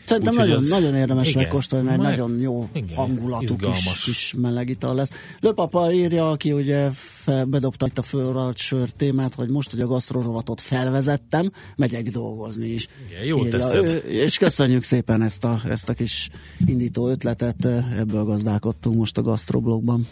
Szerintem 0.04 0.35
nagyon, 0.35 0.56
az... 0.56 0.68
nagyon 0.68 0.94
érdemes 0.94 1.28
igen, 1.28 1.42
megkóstolni, 1.42 1.87
mert 1.87 2.00
Meg... 2.00 2.11
nagyon 2.11 2.40
jó 2.40 2.68
igen, 2.73 2.97
hangulatú 2.97 3.56
kis, 3.56 4.02
kis 4.04 4.35
meleg 4.37 4.68
ital 4.68 4.94
lesz. 4.94 5.11
Lőpapa 5.40 5.92
írja, 5.92 6.30
aki 6.30 6.52
ugye 6.52 6.88
fel, 6.92 7.44
bedobta 7.44 7.87
itt 7.87 7.99
a 7.99 8.02
fölralt 8.02 8.56
sör 8.56 8.90
témát, 8.90 9.35
hogy 9.35 9.49
most, 9.49 9.71
hogy 9.71 9.80
a 9.80 9.87
gasztrorovatot 9.87 10.61
felvezettem, 10.61 11.50
megyek 11.76 12.09
dolgozni 12.09 12.66
is. 12.66 12.88
Igen, 13.11 13.25
jó 13.25 13.38
írja. 13.38 13.59
teszed. 13.59 13.85
Ő, 13.85 13.97
és 13.97 14.38
köszönjük 14.38 14.85
szépen 14.85 15.23
ezt 15.23 15.44
a, 15.44 15.61
ezt 15.68 15.88
a 15.88 15.92
kis 15.92 16.28
indító 16.66 17.09
ötletet, 17.09 17.64
ebből 17.99 18.25
gazdálkodtunk 18.25 18.97
most 18.97 19.18
a 19.18 19.23
gasztroblogban. 19.23 20.06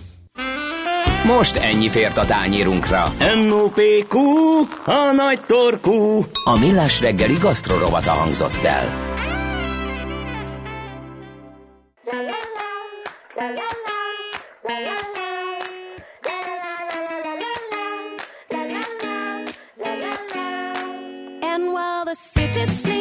Most 1.27 1.57
ennyi 1.57 1.89
fért 1.89 2.19
a 2.19 2.25
tányérunkra. 2.25 3.13
M.O.P.Q. 3.19 4.19
A 4.85 5.13
nagy 5.17 5.41
torkú. 5.47 6.25
A 6.45 6.59
millás 6.59 7.01
reggeli 7.01 7.37
gasztrorovata 7.41 8.11
hangzott 8.11 8.65
el. 8.65 9.10
And 13.41 13.57
while 21.73 22.05
the 22.05 22.15
city 22.15 22.67
sleeps. 22.67 23.00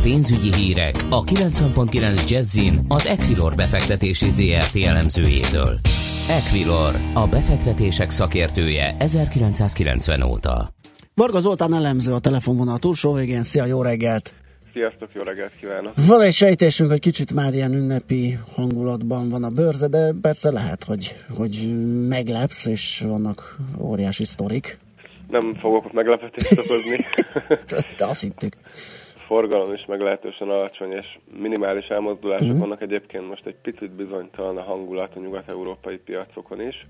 És 0.00 0.10
pénzügyi 0.10 0.54
hírek 0.54 0.94
a 1.10 1.24
90.9 1.24 2.30
Jazzin 2.30 2.80
az 2.88 3.06
Equilor 3.06 3.54
befektetési 3.54 4.30
ZRT 4.30 4.86
elemzőjétől. 4.86 5.78
Equilor, 6.28 6.94
a 7.14 7.26
befektetések 7.26 8.10
szakértője 8.10 8.96
1990 8.98 10.22
óta. 10.22 10.68
Varga 11.14 11.40
Zoltán 11.40 11.74
elemző 11.74 12.12
a 12.12 12.18
telefonvonal 12.18 12.78
túlsó 12.78 13.12
végén. 13.12 13.42
Szia, 13.42 13.64
jó 13.64 13.82
reggelt! 13.82 14.34
Sziasztok, 14.72 15.08
jó 15.12 15.22
reggelt 15.22 15.52
kívánok! 15.60 15.92
Van 16.08 16.20
egy 16.20 16.32
sejtésünk, 16.32 16.90
hogy 16.90 17.00
kicsit 17.00 17.32
már 17.32 17.54
ilyen 17.54 17.72
ünnepi 17.72 18.38
hangulatban 18.54 19.28
van 19.28 19.44
a 19.44 19.50
bőrze, 19.50 19.88
de 19.88 20.12
persze 20.22 20.50
lehet, 20.50 20.84
hogy, 20.84 21.16
hogy 21.36 21.54
meglepsz, 22.08 22.66
és 22.66 23.04
vannak 23.06 23.56
óriási 23.78 24.24
sztorik. 24.24 24.78
Nem 25.28 25.56
fogok 25.60 25.92
meglepetést 25.92 26.52
okozni. 26.52 26.96
de 27.98 28.06
azt 28.06 28.20
hittük 28.20 28.56
forgalom 29.30 29.74
is 29.74 29.84
meglehetősen 29.86 30.50
alacsony, 30.50 30.92
és 30.92 31.18
minimális 31.38 31.86
elmozdulások 31.86 32.46
uh-huh. 32.46 32.60
vannak. 32.60 32.82
Egyébként 32.82 33.28
most 33.28 33.46
egy 33.46 33.56
picit 33.62 33.90
bizonytalan 33.90 34.56
a 34.56 34.62
hangulat 34.62 35.16
a 35.16 35.20
nyugat-európai 35.20 35.96
piacokon 35.96 36.60
is, 36.60 36.86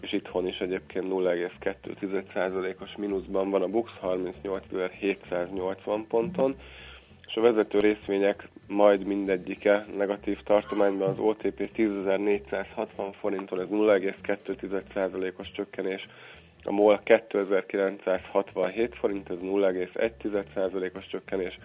és 0.00 0.12
itthon 0.12 0.46
is 0.46 0.58
egyébként 0.58 1.04
0,2%-os 1.08 2.96
mínuszban 2.96 3.50
van 3.50 3.62
a 3.62 3.66
BUX 3.66 3.90
38.780 4.02 6.04
ponton, 6.08 6.56
és 7.26 7.34
a 7.34 7.40
vezető 7.40 7.78
részvények 7.78 8.48
majd 8.68 9.06
mindegyike 9.06 9.86
negatív 9.96 10.42
tartományban 10.42 11.08
az 11.08 11.18
OTP 11.18 11.70
10.460 11.76 13.12
forinton, 13.20 13.60
ez 13.60 13.68
0,2%-os 13.70 15.52
csökkenés, 15.52 16.06
a 16.64 16.72
MOL 16.72 17.00
2967 17.04 18.94
forint, 18.94 19.30
ez 19.30 19.36
0,1%-os 19.42 21.06
csökkenés, 21.06 21.58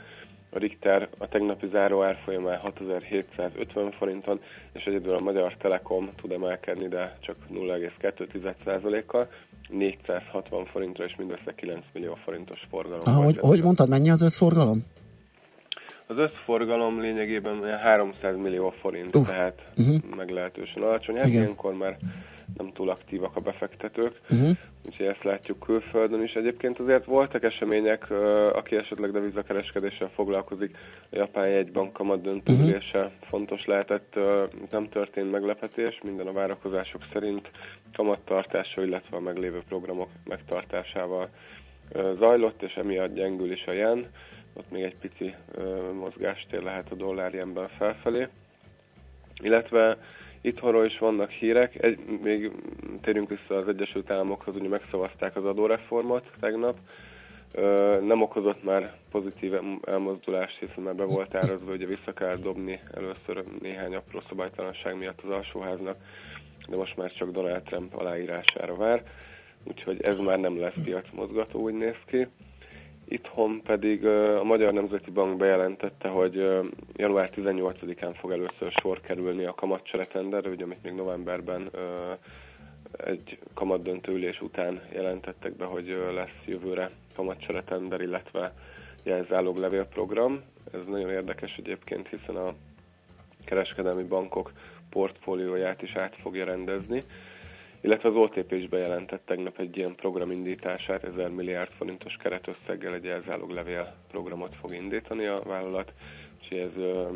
a 0.51 0.59
Richter 0.59 1.09
a 1.17 1.27
tegnapi 1.27 1.67
záró 1.71 2.03
árfolyamán 2.03 2.59
6750 2.59 3.91
forinton, 3.91 4.39
és 4.71 4.83
egyedül 4.83 5.13
a 5.13 5.19
Magyar 5.19 5.55
Telekom 5.57 6.09
tud 6.21 6.31
emelkedni, 6.31 6.87
de 6.87 7.17
csak 7.19 7.35
0,2%-kal, 7.53 9.27
460 9.69 10.65
forintra 10.65 11.03
és 11.03 11.15
mindössze 11.15 11.55
9 11.55 11.85
millió 11.93 12.17
forintos 12.23 12.67
forgalom. 12.69 13.15
Ah, 13.15 13.23
hogy, 13.23 13.37
hogy 13.37 13.63
mondtad, 13.63 13.89
mennyi 13.89 14.09
az 14.09 14.21
összforgalom? 14.21 14.85
Az 16.07 16.17
összforgalom 16.17 17.01
lényegében 17.01 17.77
300 17.77 18.37
millió 18.37 18.69
forint, 18.69 19.15
uh. 19.15 19.25
tehát 19.27 19.71
uh-huh. 19.77 20.15
meglehetősen 20.15 20.83
alacsony. 20.83 21.17
Hát 21.17 21.27
ilyenkor 21.27 21.73
már 21.73 21.97
nem 22.59 22.71
túl 22.73 22.89
aktívak 22.89 23.35
a 23.35 23.39
befektetők, 23.39 24.19
uh-huh. 24.29 24.49
úgyhogy 24.85 25.05
ezt 25.05 25.23
látjuk 25.23 25.59
külföldön 25.59 26.23
is. 26.23 26.33
Egyébként 26.33 26.79
azért 26.79 27.05
voltak 27.05 27.43
események, 27.43 28.11
aki 28.53 28.75
esetleg 28.75 29.11
devizakereskedéssel 29.11 30.09
foglalkozik, 30.13 30.77
a 31.11 31.15
japán 31.15 31.47
jegybank 31.47 31.93
kamat 31.93 32.21
döntőülése 32.21 32.97
uh-huh. 32.97 33.13
fontos 33.21 33.65
lehetett, 33.65 34.19
nem 34.69 34.89
történt 34.89 35.31
meglepetés, 35.31 35.99
minden 36.03 36.27
a 36.27 36.31
várakozások 36.31 37.01
szerint 37.13 37.51
kamattartása, 37.93 38.83
illetve 38.83 39.17
a 39.17 39.19
meglévő 39.19 39.61
programok 39.67 40.09
megtartásával 40.23 41.29
zajlott, 42.17 42.61
és 42.61 42.73
emiatt 42.73 43.13
gyengül 43.13 43.51
is 43.51 43.65
a 43.65 43.71
jen, 43.71 44.09
ott 44.53 44.71
még 44.71 44.83
egy 44.83 44.95
pici 44.95 45.35
mozgástér 45.93 46.61
lehet 46.61 46.91
a 46.91 46.95
dollár 46.95 47.45
felfelé. 47.77 48.27
Illetve 49.41 49.97
Itthonról 50.41 50.85
is 50.85 50.97
vannak 50.97 51.29
hírek, 51.29 51.83
egy, 51.83 51.99
még 52.21 52.51
térjünk 53.01 53.29
vissza 53.29 53.57
az 53.57 53.67
Egyesült 53.67 54.11
Államokhoz, 54.11 54.55
ugye 54.55 54.67
megszavazták 54.67 55.35
az 55.35 55.45
adóreformot 55.45 56.31
tegnap, 56.39 56.77
nem 58.01 58.21
okozott 58.21 58.63
már 58.63 58.93
pozitív 59.11 59.53
elmozdulást, 59.85 60.59
hiszen 60.59 60.83
már 60.83 60.95
be 60.95 61.03
volt 61.03 61.35
árazva, 61.35 61.69
hogy 61.69 61.87
vissza 61.87 62.13
kell 62.13 62.35
dobni 62.35 62.79
először 62.93 63.43
néhány 63.61 63.95
apró 63.95 64.21
szabálytalanság 64.29 64.97
miatt 64.97 65.21
az 65.23 65.29
alsóháznak, 65.29 65.97
de 66.69 66.77
most 66.77 66.97
már 66.97 67.11
csak 67.11 67.31
Donald 67.31 67.63
Trump 67.63 67.95
aláírására 67.95 68.75
vár, 68.75 69.03
úgyhogy 69.63 70.01
ez 70.01 70.17
már 70.17 70.39
nem 70.39 70.59
lesz 70.59 70.81
piacmozgató, 70.83 71.59
úgy 71.61 71.73
néz 71.73 71.97
ki. 72.05 72.27
Itthon 73.11 73.61
pedig 73.61 74.05
a 74.05 74.43
Magyar 74.43 74.73
Nemzeti 74.73 75.11
Bank 75.11 75.37
bejelentette, 75.37 76.07
hogy 76.07 76.35
január 76.95 77.29
18-án 77.35 78.15
fog 78.19 78.31
először 78.31 78.71
sor 78.81 79.01
kerülni 79.01 79.45
a 79.45 79.53
kamatcseretenderre, 79.53 80.49
ugye 80.49 80.63
amit 80.63 80.83
még 80.83 80.93
novemberben 80.93 81.69
egy 83.05 83.37
kamatdöntő 83.53 84.11
ülés 84.11 84.41
után 84.41 84.81
jelentettek 84.93 85.55
be, 85.55 85.65
hogy 85.65 85.97
lesz 86.13 86.43
jövőre 86.45 86.89
kamatcseretender, 87.15 88.01
illetve 88.01 88.53
jelzálog 89.03 89.57
levélprogram. 89.57 90.41
Ez 90.73 90.79
nagyon 90.87 91.09
érdekes 91.09 91.55
egyébként, 91.57 92.07
hiszen 92.07 92.35
a 92.35 92.53
kereskedelmi 93.45 94.03
bankok 94.03 94.51
portfólióját 94.89 95.81
is 95.81 95.95
át 95.95 96.15
fogja 96.15 96.45
rendezni 96.45 97.03
illetve 97.81 98.09
az 98.09 98.15
OTP 98.15 98.51
is 98.51 98.67
bejelentett 98.67 99.25
tegnap 99.25 99.59
egy 99.59 99.77
ilyen 99.77 99.95
program 99.95 100.31
indítását, 100.31 101.03
1000 101.03 101.29
milliárd 101.29 101.71
forintos 101.77 102.17
keretösszeggel 102.23 102.93
egy 102.93 103.11
levél 103.47 103.93
programot 104.11 104.55
fog 104.61 104.73
indítani 104.73 105.25
a 105.25 105.41
vállalat, 105.45 105.93
és 106.41 106.57
ez 106.57 106.77
ö, 106.77 107.07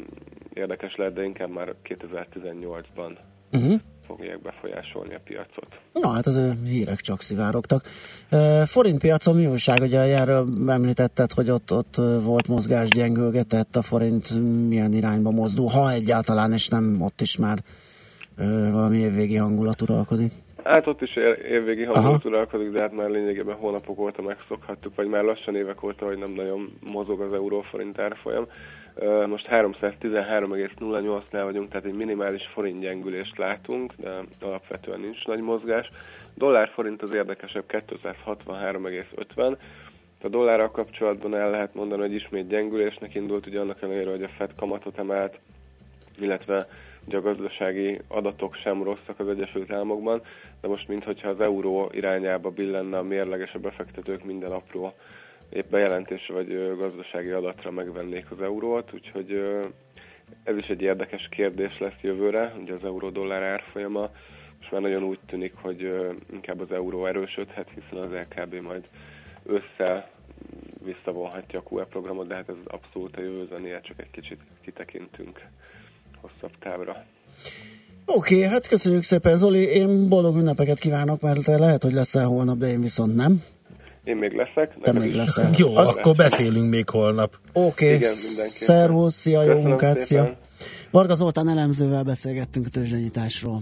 érdekes 0.53 0.95
lehet, 0.95 1.13
de 1.13 1.23
inkább 1.23 1.49
már 1.49 1.73
2018-ban 1.83 3.17
uh-huh. 3.51 3.69
Mhm. 3.69 3.73
fogják 4.05 4.41
befolyásolni 4.41 5.13
a 5.13 5.19
piacot. 5.23 5.67
Na 5.93 6.09
hát 6.09 6.25
az 6.25 6.39
hírek 6.65 6.99
csak 6.99 7.21
szivárogtak. 7.21 7.85
Forint 8.65 8.99
piacon 8.99 9.35
mi 9.35 9.45
újság? 9.45 9.81
Ugye 9.81 9.99
erről 9.99 10.47
említetted, 10.67 11.31
hogy 11.31 11.49
ott, 11.49 11.71
ott 11.71 11.95
volt 12.23 12.47
mozgás, 12.47 12.87
gyengülgetett, 12.87 13.75
a 13.75 13.81
forint 13.81 14.39
milyen 14.67 14.93
irányba 14.93 15.31
mozdul, 15.31 15.67
ha 15.67 15.91
egyáltalán, 15.91 16.53
és 16.53 16.67
nem 16.67 17.01
ott 17.01 17.21
is 17.21 17.37
már 17.37 17.63
valami 18.71 18.97
évvégi 18.97 19.35
hangulat 19.35 19.81
uralkodik. 19.81 20.31
Hát 20.63 20.87
ott 20.87 21.01
is 21.01 21.15
évvégi 21.49 21.83
hangulat 21.83 22.25
uralkodik, 22.25 22.71
de 22.71 22.79
hát 22.79 22.91
már 22.91 23.09
lényegében 23.09 23.55
hónapok 23.55 23.99
óta 23.99 24.21
megszokhattuk, 24.21 24.95
vagy 24.95 25.07
már 25.07 25.23
lassan 25.23 25.55
évek 25.55 25.83
óta, 25.83 26.05
hogy 26.05 26.17
nem 26.17 26.31
nagyon 26.31 26.77
mozog 26.91 27.21
az 27.21 27.33
euróforint 27.33 27.99
árfolyam. 27.99 28.47
Most 29.27 29.47
313,08-nál 29.49 31.41
vagyunk, 31.43 31.69
tehát 31.69 31.85
egy 31.85 31.93
minimális 31.93 32.49
forint 32.53 32.79
gyengülést 32.79 33.37
látunk, 33.37 33.93
de 33.97 34.21
alapvetően 34.41 34.99
nincs 34.99 35.25
nagy 35.25 35.41
mozgás. 35.41 35.89
Dollár 36.35 36.69
forint 36.69 37.01
az 37.01 37.11
érdekesebb 37.13 37.63
263,50. 37.67 39.57
A 40.21 40.27
dollárral 40.27 40.71
kapcsolatban 40.71 41.35
el 41.35 41.49
lehet 41.49 41.73
mondani, 41.73 42.01
hogy 42.01 42.13
ismét 42.13 42.47
gyengülésnek 42.47 43.15
indult, 43.15 43.47
ugye 43.47 43.59
annak 43.59 43.81
ellenére, 43.81 44.09
hogy 44.09 44.23
a 44.23 44.29
Fed 44.37 44.51
kamatot 44.55 44.97
emelt, 44.97 45.39
illetve 46.19 46.67
Ugye 47.07 47.17
a 47.17 47.21
gazdasági 47.21 47.99
adatok 48.07 48.55
sem 48.55 48.83
rosszak 48.83 49.19
az 49.19 49.27
Egyesült 49.27 49.71
Államokban, 49.71 50.21
de 50.61 50.67
most 50.67 50.87
mintha 50.87 51.29
az 51.29 51.41
euró 51.41 51.89
irányába 51.93 52.49
billenne 52.49 52.97
a 52.97 53.03
mérleges 53.03 53.53
a 53.53 53.59
befektetők 53.59 54.23
minden 54.23 54.51
apró 54.51 54.93
épp 55.49 55.69
bejelentésre 55.69 56.33
vagy 56.33 56.77
gazdasági 56.77 57.29
adatra 57.29 57.71
megvennék 57.71 58.31
az 58.31 58.41
eurót, 58.41 58.93
úgyhogy 58.93 59.43
ez 60.43 60.57
is 60.57 60.67
egy 60.67 60.81
érdekes 60.81 61.27
kérdés 61.31 61.77
lesz 61.79 62.01
jövőre, 62.01 62.53
ugye 62.61 62.73
az 62.73 62.83
euró-dollár 62.83 63.43
árfolyama. 63.43 64.09
Most 64.59 64.71
már 64.71 64.81
nagyon 64.81 65.03
úgy 65.03 65.19
tűnik, 65.25 65.53
hogy 65.55 65.93
inkább 66.33 66.59
az 66.59 66.71
euró 66.71 67.05
erősödhet, 67.05 67.69
hiszen 67.69 68.03
az 68.03 68.11
LKB 68.11 68.53
majd 68.53 68.89
össze 69.45 70.09
visszavonhatja 70.83 71.59
a 71.59 71.63
QE 71.69 71.85
programot, 71.85 72.27
de 72.27 72.35
hát 72.35 72.49
ez 72.49 72.55
abszolút 72.67 73.17
a 73.17 73.21
jövő 73.21 73.45
zenéje, 73.45 73.81
csak 73.81 73.99
egy 73.99 74.11
kicsit 74.11 74.39
kitekintünk 74.61 75.41
hosszabb 76.23 76.51
távra. 76.59 77.03
Oké, 78.05 78.35
okay, 78.35 78.49
hát 78.49 78.67
köszönjük 78.67 79.03
szépen 79.03 79.37
Zoli, 79.37 79.63
én 79.63 80.09
boldog 80.09 80.35
ünnepeket 80.35 80.79
kívánok, 80.79 81.21
mert 81.21 81.43
te 81.43 81.57
lehet, 81.57 81.83
hogy 81.83 81.93
leszel 81.93 82.25
holnap, 82.25 82.57
de 82.57 82.67
én 82.67 82.81
viszont 82.81 83.15
nem. 83.15 83.43
Én 84.03 84.15
még 84.15 84.33
leszek. 84.33 84.77
Te 84.81 84.91
még 84.91 85.13
leszel. 85.13 85.51
Jó, 85.57 85.75
Az... 85.75 85.87
akkor 85.87 86.15
beszélünk 86.15 86.69
még 86.69 86.89
holnap. 86.89 87.35
Oké, 87.53 87.95
okay. 87.95 88.07
szervusz, 88.07 89.13
szia, 89.13 89.41
jó 89.41 89.59
munkát, 89.59 89.99
szia. 89.99 90.37
Varga 90.91 91.15
Zoltán 91.15 91.49
elemzővel 91.49 92.03
beszélgettünk 92.03 92.65
a 92.65 92.69
tőzsdenyításról. 92.69 93.61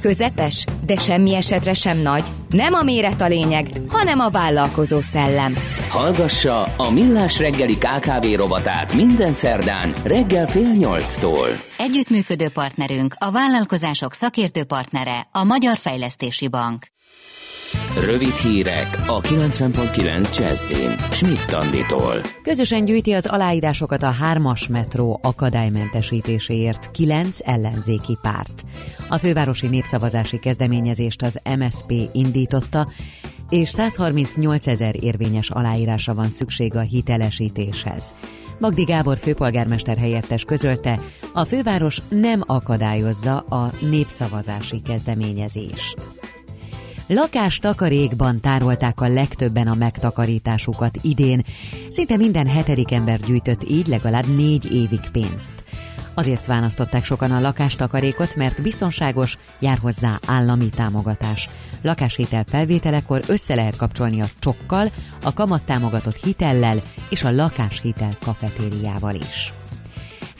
közepes, 0.00 0.64
de 0.84 0.96
semmi 0.96 1.34
esetre 1.34 1.72
sem 1.72 1.98
nagy. 1.98 2.24
Nem 2.50 2.74
a 2.74 2.82
méret 2.82 3.20
a 3.20 3.26
lényeg, 3.26 3.66
hanem 3.88 4.18
a 4.18 4.30
vállalkozó 4.30 5.00
szellem. 5.00 5.54
Hallgassa 5.88 6.62
a 6.62 6.90
Millás 6.90 7.38
reggeli 7.38 7.76
KKV 7.78 8.26
rovatát 8.36 8.92
minden 8.92 9.32
szerdán 9.32 9.92
reggel 10.04 10.46
fél 10.46 10.72
nyolctól. 10.72 11.48
Együttműködő 11.78 12.48
partnerünk, 12.48 13.14
a 13.18 13.30
vállalkozások 13.30 14.12
szakértő 14.12 14.64
partnere, 14.64 15.28
a 15.32 15.44
Magyar 15.44 15.76
Fejlesztési 15.76 16.48
Bank. 16.48 16.86
Rövid 17.98 18.34
hírek 18.34 18.98
a 19.06 19.20
90.9 19.20 20.38
Jazzin. 20.38 20.96
Schmidt 21.10 21.52
Anditól. 21.52 22.14
Közösen 22.42 22.84
gyűjti 22.84 23.12
az 23.12 23.26
aláírásokat 23.26 24.02
a 24.02 24.10
hármas 24.10 24.68
metró 24.68 25.20
akadálymentesítéséért 25.22 26.90
kilenc 26.90 27.38
ellenzéki 27.44 28.18
párt. 28.22 28.64
A 29.08 29.18
fővárosi 29.18 29.66
népszavazási 29.66 30.38
kezdeményezést 30.38 31.22
az 31.22 31.40
MSP 31.58 31.92
indította, 32.12 32.88
és 33.48 33.68
138 33.68 34.66
ezer 34.66 34.94
érvényes 35.04 35.50
aláírása 35.50 36.14
van 36.14 36.30
szükség 36.30 36.76
a 36.76 36.80
hitelesítéshez. 36.80 38.14
Magdi 38.58 38.84
Gábor 38.84 39.18
főpolgármester 39.18 39.96
helyettes 39.96 40.44
közölte, 40.44 41.00
a 41.32 41.44
főváros 41.44 42.02
nem 42.08 42.42
akadályozza 42.46 43.38
a 43.38 43.70
népszavazási 43.80 44.82
kezdeményezést. 44.82 46.19
Lakás 47.12 47.58
takarékban 47.58 48.40
tárolták 48.40 49.00
a 49.00 49.08
legtöbben 49.08 49.66
a 49.66 49.74
megtakarításukat 49.74 50.98
idén. 51.02 51.44
Szinte 51.88 52.16
minden 52.16 52.46
hetedik 52.46 52.92
ember 52.92 53.20
gyűjtött 53.20 53.68
így 53.68 53.86
legalább 53.86 54.26
négy 54.26 54.72
évig 54.72 55.10
pénzt. 55.12 55.64
Azért 56.14 56.46
választották 56.46 57.04
sokan 57.04 57.30
a 57.30 57.40
lakástakarékot, 57.40 58.36
mert 58.36 58.62
biztonságos, 58.62 59.38
jár 59.58 59.78
hozzá 59.78 60.18
állami 60.26 60.68
támogatás. 60.68 61.48
Lakáshitel 61.82 62.44
felvételekor 62.48 63.22
össze 63.26 63.54
lehet 63.54 63.76
kapcsolni 63.76 64.20
a 64.20 64.28
csokkal, 64.38 64.90
a 65.22 65.32
kamattámogatott 65.32 66.24
hitellel 66.24 66.82
és 67.08 67.22
a 67.22 67.30
lakáshitel 67.30 68.16
kafetériával 68.20 69.14
is 69.14 69.52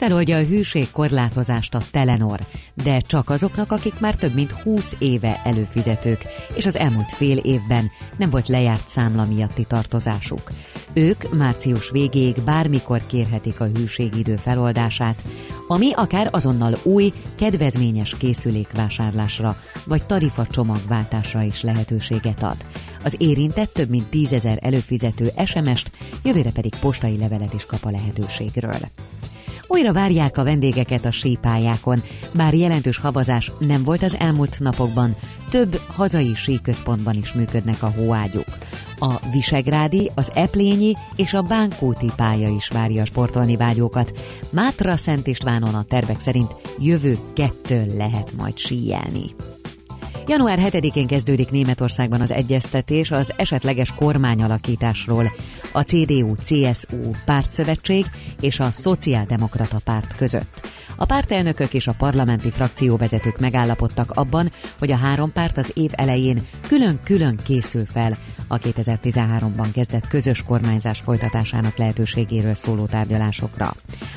feloldja 0.01 0.37
a 0.37 0.45
hűség 0.45 0.91
korlátozást 0.91 1.75
a 1.75 1.83
Telenor, 1.91 2.41
de 2.85 2.99
csak 3.01 3.31
azoknak, 3.31 3.73
akik 3.73 4.01
már 4.01 4.15
több 4.15 4.35
mint 4.35 4.51
20 4.51 4.97
éve 4.99 5.41
előfizetők, 5.45 6.25
és 6.55 6.67
az 6.67 6.77
elmúlt 6.77 7.13
fél 7.13 7.37
évben 7.37 7.91
nem 8.17 8.31
volt 8.31 8.49
lejárt 8.49 8.89
számla 8.89 9.25
miatti 9.25 9.65
tartozásuk. 9.65 10.51
Ők 10.93 11.37
március 11.37 11.91
végéig 11.91 12.41
bármikor 12.45 13.01
kérhetik 13.07 13.61
a 13.61 13.65
hűségidő 13.65 14.37
feloldását, 14.37 15.23
ami 15.69 15.93
akár 15.93 16.29
azonnal 16.31 16.79
új, 16.83 17.13
kedvezményes 17.35 18.17
készülékvásárlásra 18.17 19.57
vagy 19.85 20.07
tarifa 20.07 20.47
csomagváltásra 20.47 21.43
is 21.43 21.63
lehetőséget 21.63 22.43
ad. 22.43 22.57
Az 23.05 23.15
érintett 23.19 23.73
több 23.73 23.89
mint 23.89 24.11
tízezer 24.11 24.59
előfizető 24.61 25.31
SMS-t, 25.45 25.91
jövőre 26.25 26.51
pedig 26.51 26.75
postai 26.81 27.19
levelet 27.19 27.55
is 27.55 27.67
kap 27.67 27.85
a 27.85 27.91
lehetőségről. 27.91 28.81
Újra 29.73 29.93
várják 29.93 30.39
a 30.39 30.45
vendégeket 30.45 31.05
a 31.05 31.11
sípályákon, 31.11 32.03
bár 32.35 32.55
jelentős 32.55 32.99
havazás 32.99 33.53
nem 33.59 33.83
volt 33.85 34.03
az 34.03 34.17
elmúlt 34.19 34.57
napokban, 34.59 35.15
több 35.51 35.81
hazai 35.87 36.35
síközpontban 36.35 37.15
is 37.15 37.33
működnek 37.33 37.83
a 37.83 37.93
hóágyuk. 37.97 38.47
A 38.99 39.29
Visegrádi, 39.33 40.11
az 40.15 40.31
Eplényi 40.35 40.95
és 41.17 41.35
a 41.35 41.43
Bánkóti 41.43 42.11
pálya 42.17 42.49
is 42.49 42.69
várja 42.69 43.03
a 43.03 43.05
sportolni 43.05 43.57
vágyókat. 43.57 44.13
Mátra 44.51 44.97
Szent 44.97 45.27
Istvánon 45.27 45.75
a 45.75 45.85
tervek 45.85 46.21
szerint 46.21 46.57
jövő 46.79 47.19
kettő 47.35 47.93
lehet 47.97 48.33
majd 48.37 48.59
síjelni. 48.59 49.35
Január 50.27 50.59
7-én 50.63 51.07
kezdődik 51.07 51.51
Németországban 51.51 52.21
az 52.21 52.31
egyeztetés 52.31 53.11
az 53.11 53.33
esetleges 53.37 53.95
kormányalakításról 53.95 55.33
a 55.73 55.81
CDU-CSU 55.81 57.11
pártszövetség 57.25 58.05
és 58.41 58.61
a 58.61 58.71
Szociáldemokrata 58.71 59.79
párt 59.85 60.17
között. 60.17 60.70
A 60.97 61.05
pártelnökök 61.05 61.75
és 61.75 61.87
a 61.87 61.95
parlamenti 61.99 62.51
frakcióvezetők 62.51 63.39
megállapodtak 63.39 64.11
abban, 64.11 64.53
hogy 64.79 64.91
a 64.91 64.97
három 64.97 65.33
párt 65.33 65.59
az 65.59 65.73
év 65.75 65.91
elején 65.93 66.47
külön-külön 66.67 67.39
készül 67.45 67.85
fel 67.93 68.17
a 68.53 68.59
2013-ban 68.59 69.69
kezdett 69.73 70.09
közös 70.09 70.43
kormányzás 70.43 71.01
folytatásának 71.01 71.77
lehetőségéről 71.77 72.55
szóló 72.55 72.87
tárgyalásokra. 72.87 73.75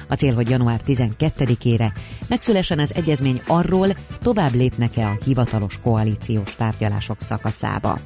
A 0.07 0.13
cél, 0.13 0.33
hogy 0.33 0.49
január 0.49 0.81
12-ére 0.87 1.91
megszülessen 2.27 2.79
az 2.79 2.93
egyezmény 2.95 3.41
arról, 3.47 3.87
tovább 4.21 4.53
lépnek-e 4.53 5.07
a 5.07 5.17
hivatalos 5.23 5.79
koalíciós 5.83 6.55
tárgyalások 6.55 7.21
szakaszába. 7.21 7.99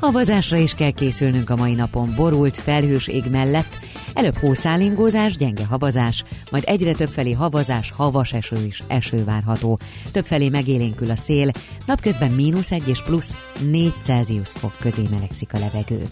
Havazásra 0.00 0.56
is 0.56 0.74
kell 0.74 0.90
készülnünk 0.90 1.50
a 1.50 1.56
mai 1.56 1.74
napon. 1.74 2.12
Borult, 2.16 2.56
felhős 2.56 3.06
ég 3.06 3.24
mellett 3.30 3.78
Előbb 4.14 4.36
hószálingózás, 4.36 5.36
gyenge 5.36 5.64
havazás, 5.64 6.24
majd 6.50 6.62
egyre 6.66 6.92
többfelé 6.94 7.32
havazás, 7.32 7.90
havas 7.90 8.32
eső 8.32 8.56
is 8.66 8.82
eső 8.86 9.24
várható. 9.24 9.78
Többfelé 10.12 10.48
megélénkül 10.48 11.10
a 11.10 11.16
szél, 11.16 11.50
napközben 11.86 12.30
mínusz 12.30 12.72
egy 12.72 12.88
és 12.88 13.02
plusz 13.02 13.36
4 13.70 13.92
Celsius 14.00 14.50
fok 14.50 14.76
közé 14.80 15.02
melegszik 15.10 15.54
a 15.54 15.58
levegő. 15.58 16.08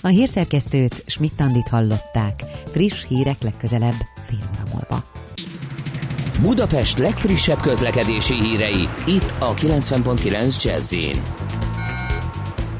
A 0.00 0.08
hírszerkesztőt 0.08 1.04
Schmidt-Tandit 1.06 1.68
hallották. 1.68 2.42
Friss 2.70 3.06
hírek 3.08 3.42
legközelebb 3.42 3.96
fél 4.26 4.50
óra 4.52 4.70
múlva. 4.72 5.04
Budapest 6.40 6.98
legfrissebb 6.98 7.60
közlekedési 7.60 8.34
hírei 8.34 8.88
itt 9.06 9.34
a 9.38 9.54
90.9 9.54 10.62
jazz 10.62 10.94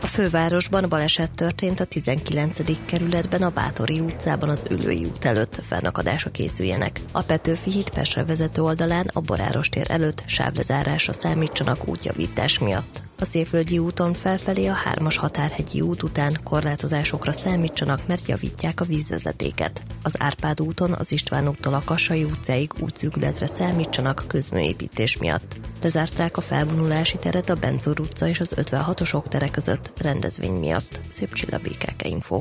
a 0.02 0.06
fővárosban 0.06 0.88
baleset 0.88 1.30
történt 1.30 1.80
a 1.80 1.84
19. 1.84 2.58
kerületben 2.86 3.42
a 3.42 3.50
Bátori 3.50 4.00
utcában 4.00 4.48
az 4.48 4.66
Ülői 4.70 5.04
út 5.04 5.24
előtt 5.24 5.60
fennakadásra 5.68 6.30
készüljenek. 6.30 7.00
A 7.12 7.22
Petőfi 7.22 7.70
híd 7.70 7.90
Pestre 7.90 8.24
vezető 8.24 8.62
oldalán 8.62 9.10
a 9.12 9.20
Boráros 9.20 9.68
tér 9.68 9.86
előtt 9.90 10.22
sávlezárásra 10.26 11.12
számítsanak 11.12 11.88
útjavítás 11.88 12.58
miatt. 12.58 13.09
A 13.20 13.24
Széföldi 13.24 13.78
úton 13.78 14.14
felfelé 14.14 14.66
a 14.66 14.76
3-as 14.90 15.16
határhegyi 15.18 15.80
út 15.80 16.02
után 16.02 16.40
korlátozásokra 16.44 17.32
számítsanak, 17.32 18.00
mert 18.06 18.26
javítják 18.28 18.80
a 18.80 18.84
vízvezetéket. 18.84 19.82
Az 20.02 20.14
Árpád 20.18 20.60
úton 20.60 20.92
az 20.92 21.12
István 21.12 21.48
úttól 21.48 21.74
a 21.74 21.82
Kassai 21.84 22.24
utcáig 22.24 22.70
útszűkületre 22.78 23.46
számítsanak 23.46 24.24
közműépítés 24.26 25.16
miatt. 25.16 25.56
Lezárták 25.82 26.36
a 26.36 26.40
felvonulási 26.40 27.18
teret 27.18 27.50
a 27.50 27.54
Benzur 27.54 28.00
utca 28.00 28.26
és 28.26 28.40
az 28.40 28.54
56-os 28.56 29.14
oktere 29.14 29.48
között 29.48 29.92
rendezvény 29.96 30.54
miatt. 30.54 31.02
Szép 31.08 31.32
csillabékeke 31.32 32.08
info. 32.08 32.40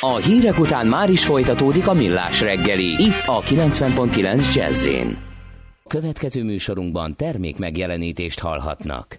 A 0.00 0.16
hírek 0.16 0.58
után 0.58 0.86
már 0.86 1.10
is 1.10 1.24
folytatódik 1.24 1.86
a 1.86 1.92
millás 1.92 2.40
reggeli, 2.40 3.02
itt 3.02 3.26
a 3.26 3.40
90.9 3.40 4.54
jazz 4.54 4.88
Következő 5.86 6.42
műsorunkban 6.42 7.16
termék 7.16 7.58
megjelenítést 7.58 8.40
hallhatnak. 8.40 9.18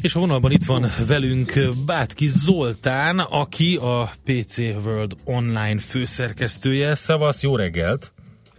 És 0.00 0.14
a 0.14 0.18
vonalban 0.18 0.50
itt 0.50 0.64
van 0.64 0.86
velünk 1.06 1.52
Bátki 1.86 2.26
Zoltán, 2.26 3.18
aki 3.18 3.76
a 3.76 4.10
PC 4.24 4.58
World 4.58 5.12
Online 5.24 5.78
főszerkesztője. 5.78 6.94
Szavasz, 6.94 7.42
jó 7.42 7.56
reggelt! 7.56 8.12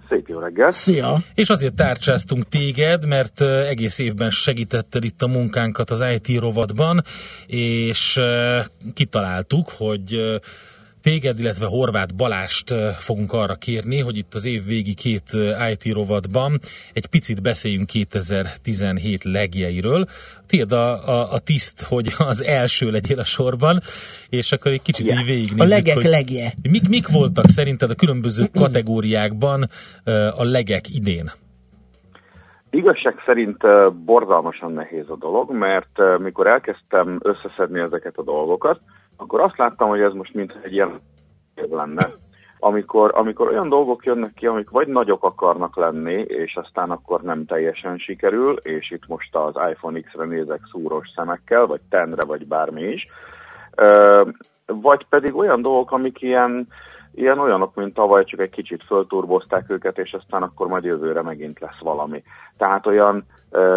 Szép 0.10 0.28
jó 0.28 0.40
reggelt! 0.40 0.74
Szia! 0.74 1.18
És 1.34 1.50
azért 1.50 1.74
tárcsáztunk 1.74 2.50
téged, 2.50 3.08
mert 3.08 3.42
egész 3.42 3.98
évben 3.98 4.30
segítetted 4.30 5.04
itt 5.04 5.22
a 5.22 5.28
munkánkat 5.28 5.90
az 5.90 6.04
IT 6.14 6.40
rovatban, 6.40 7.04
és 7.48 8.20
kitaláltuk, 8.94 9.70
hogy 9.70 10.40
téged, 11.02 11.40
illetve 11.40 11.66
Horváth 11.66 12.16
Balást 12.16 12.74
fogunk 13.00 13.34
arra 13.34 13.56
kérni, 13.56 14.00
hogy 14.00 14.18
itt 14.18 14.34
az 14.34 14.46
év 14.46 14.66
végi 14.66 14.94
két 14.94 15.24
IT 15.72 15.94
rovatban 15.94 16.60
egy 16.94 17.06
picit 17.06 17.42
beszéljünk 17.42 17.88
2017 17.88 19.24
legjeiről. 19.24 20.06
Tiéd 20.48 20.72
a, 20.72 21.08
a, 21.08 21.32
a 21.32 21.40
tiszt, 21.40 21.82
hogy 21.82 22.08
az 22.18 22.44
első 22.44 22.92
legyél 22.92 23.20
a 23.20 23.24
sorban, 23.24 23.80
és 24.30 24.52
akkor 24.52 24.72
egy 24.72 24.82
kicsit 24.82 25.06
yeah. 25.06 25.20
így 25.20 25.26
végignézzük, 25.26 25.72
A 25.72 25.76
legek 25.76 25.96
hogy 25.96 26.06
legje. 26.06 26.54
Mik, 26.70 26.90
mik 26.90 27.08
voltak 27.08 27.46
szerinted 27.48 27.90
a 27.90 27.96
különböző 27.96 28.50
kategóriákban 28.54 29.70
a 30.36 30.44
legek 30.44 30.90
idén? 30.90 31.32
Igazság 32.72 33.16
szerint 33.26 33.58
borzalmasan 34.06 34.72
nehéz 34.72 35.10
a 35.10 35.16
dolog, 35.16 35.52
mert 35.52 36.20
mikor 36.20 36.48
elkezdtem 36.48 37.20
összeszedni 37.24 37.80
ezeket 37.80 38.18
a 38.18 38.24
dolgokat, 38.24 38.80
akkor 39.20 39.40
azt 39.42 39.58
láttam, 39.58 39.90
hogy 39.90 40.02
ez 40.02 40.14
most 40.14 40.34
mint 40.34 40.60
egy 40.64 40.74
ilyen 40.74 41.02
lenne. 41.70 42.08
Amikor, 42.60 43.12
amikor 43.16 43.48
olyan 43.48 43.70
dolgok 43.70 44.06
jönnek 44.06 44.34
ki, 44.34 44.48
amik 44.48 44.70
vagy 44.70 44.88
nagyok 44.88 45.24
akarnak 45.24 45.76
lenni, 45.76 46.14
és 46.14 46.56
aztán 46.56 46.92
akkor 46.92 47.22
nem 47.22 47.46
teljesen 47.46 47.98
sikerül, 47.98 48.56
és 48.56 48.92
itt 48.92 49.08
most 49.08 49.36
az 49.36 49.54
iPhone 49.70 50.00
X-re 50.00 50.26
nézek 50.26 50.60
szúros 50.72 51.10
szemekkel, 51.16 51.66
vagy 51.66 51.82
tenre, 51.90 52.24
vagy 52.24 52.48
bármi 52.48 52.82
is, 52.82 53.08
vagy 54.66 55.06
pedig 55.10 55.36
olyan 55.36 55.62
dolgok, 55.62 55.92
amik 55.92 56.22
ilyen, 56.22 56.68
ilyen 57.14 57.40
olyanok, 57.40 57.76
mint 57.76 57.94
tavaly, 57.94 58.24
csak 58.24 58.40
egy 58.40 58.50
kicsit 58.50 58.84
fölturbozták 58.84 59.70
őket, 59.70 59.98
és 59.98 60.14
aztán 60.14 60.44
akkor 60.44 60.68
majd 60.68 60.84
jövőre 60.84 61.22
megint 61.22 61.60
lesz 61.60 61.80
valami. 61.80 62.24
Tehát 62.58 62.86
olyan, 62.86 63.26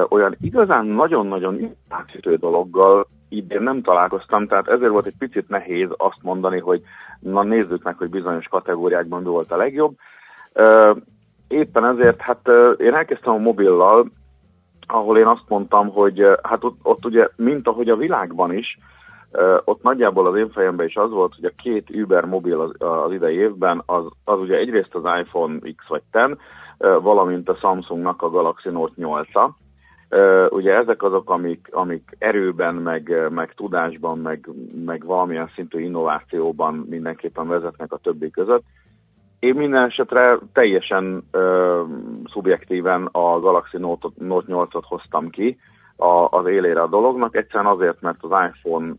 olyan 0.08 0.36
igazán 0.40 0.86
nagyon-nagyon 0.86 1.76
átütő 1.88 2.36
dologgal 2.36 3.06
idén 3.32 3.62
nem 3.62 3.82
találkoztam, 3.82 4.46
tehát 4.46 4.68
ezért 4.68 4.90
volt 4.90 5.06
egy 5.06 5.16
picit 5.18 5.48
nehéz 5.48 5.88
azt 5.96 6.22
mondani, 6.22 6.58
hogy 6.58 6.82
na 7.20 7.42
nézzük 7.42 7.82
meg, 7.82 7.96
hogy 7.96 8.10
bizonyos 8.10 8.48
kategóriákban 8.48 9.22
mi 9.22 9.28
volt 9.28 9.52
a 9.52 9.56
legjobb. 9.56 9.96
Éppen 11.48 11.84
ezért, 11.84 12.20
hát 12.20 12.48
én 12.78 12.94
elkezdtem 12.94 13.32
a 13.32 13.38
mobillal, 13.38 14.10
ahol 14.86 15.18
én 15.18 15.26
azt 15.26 15.48
mondtam, 15.48 15.88
hogy 15.88 16.26
hát 16.42 16.64
ott, 16.64 16.78
ott 16.82 17.04
ugye, 17.04 17.28
mint 17.36 17.68
ahogy 17.68 17.88
a 17.88 17.96
világban 17.96 18.52
is, 18.54 18.78
ott 19.64 19.82
nagyjából 19.82 20.26
az 20.26 20.36
én 20.36 20.50
fejemben 20.50 20.86
is 20.86 20.96
az 20.96 21.10
volt, 21.10 21.34
hogy 21.34 21.44
a 21.44 21.62
két 21.62 21.90
Uber 21.90 22.24
mobil 22.24 22.60
az, 22.60 22.88
az 22.88 23.12
idei 23.12 23.36
évben, 23.36 23.82
az, 23.86 24.04
az 24.24 24.38
ugye 24.38 24.56
egyrészt 24.56 24.94
az 24.94 25.18
iPhone 25.20 25.58
X 25.76 25.86
vagy 25.88 26.02
10, 26.10 26.36
valamint 26.78 27.48
a 27.48 27.54
Samsungnak 27.54 28.22
a 28.22 28.30
Galaxy 28.30 28.68
Note 28.68 28.94
8-a. 28.96 29.50
Ugye 30.48 30.74
ezek 30.74 31.02
azok, 31.02 31.30
amik, 31.30 31.68
amik 31.70 32.16
erőben, 32.18 32.74
meg, 32.74 33.28
meg 33.30 33.54
tudásban, 33.54 34.18
meg, 34.18 34.48
meg 34.84 35.04
valamilyen 35.04 35.50
szintű 35.54 35.80
innovációban 35.80 36.74
mindenképpen 36.74 37.48
vezetnek 37.48 37.92
a 37.92 37.96
többi 37.96 38.30
között. 38.30 38.62
Én 39.38 39.54
minden 39.54 39.84
esetre 39.84 40.38
teljesen 40.52 41.22
ö, 41.30 41.82
szubjektíven 42.32 43.08
a 43.12 43.40
Galaxy 43.40 43.78
Note, 43.78 44.08
Note 44.18 44.46
8-ot 44.48 44.82
hoztam 44.84 45.30
ki, 45.30 45.58
a, 45.96 46.26
az 46.30 46.46
élére 46.46 46.80
a 46.80 46.86
dolognak, 46.86 47.36
egyszerűen 47.36 47.72
azért, 47.72 48.00
mert 48.00 48.18
az 48.20 48.30
iPhone 48.30 48.92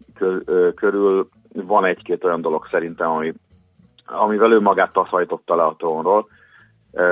körül 0.76 1.30
van 1.54 1.86
egy-két 1.86 2.24
olyan 2.24 2.42
dolog 2.42 2.68
szerintem, 2.72 3.10
ami, 3.10 3.34
amivel 4.06 4.52
ő 4.52 4.60
magát 4.60 4.94
taszajtotta 4.94 5.56
le 5.56 5.64
a 5.64 5.76
trónról. 5.78 6.28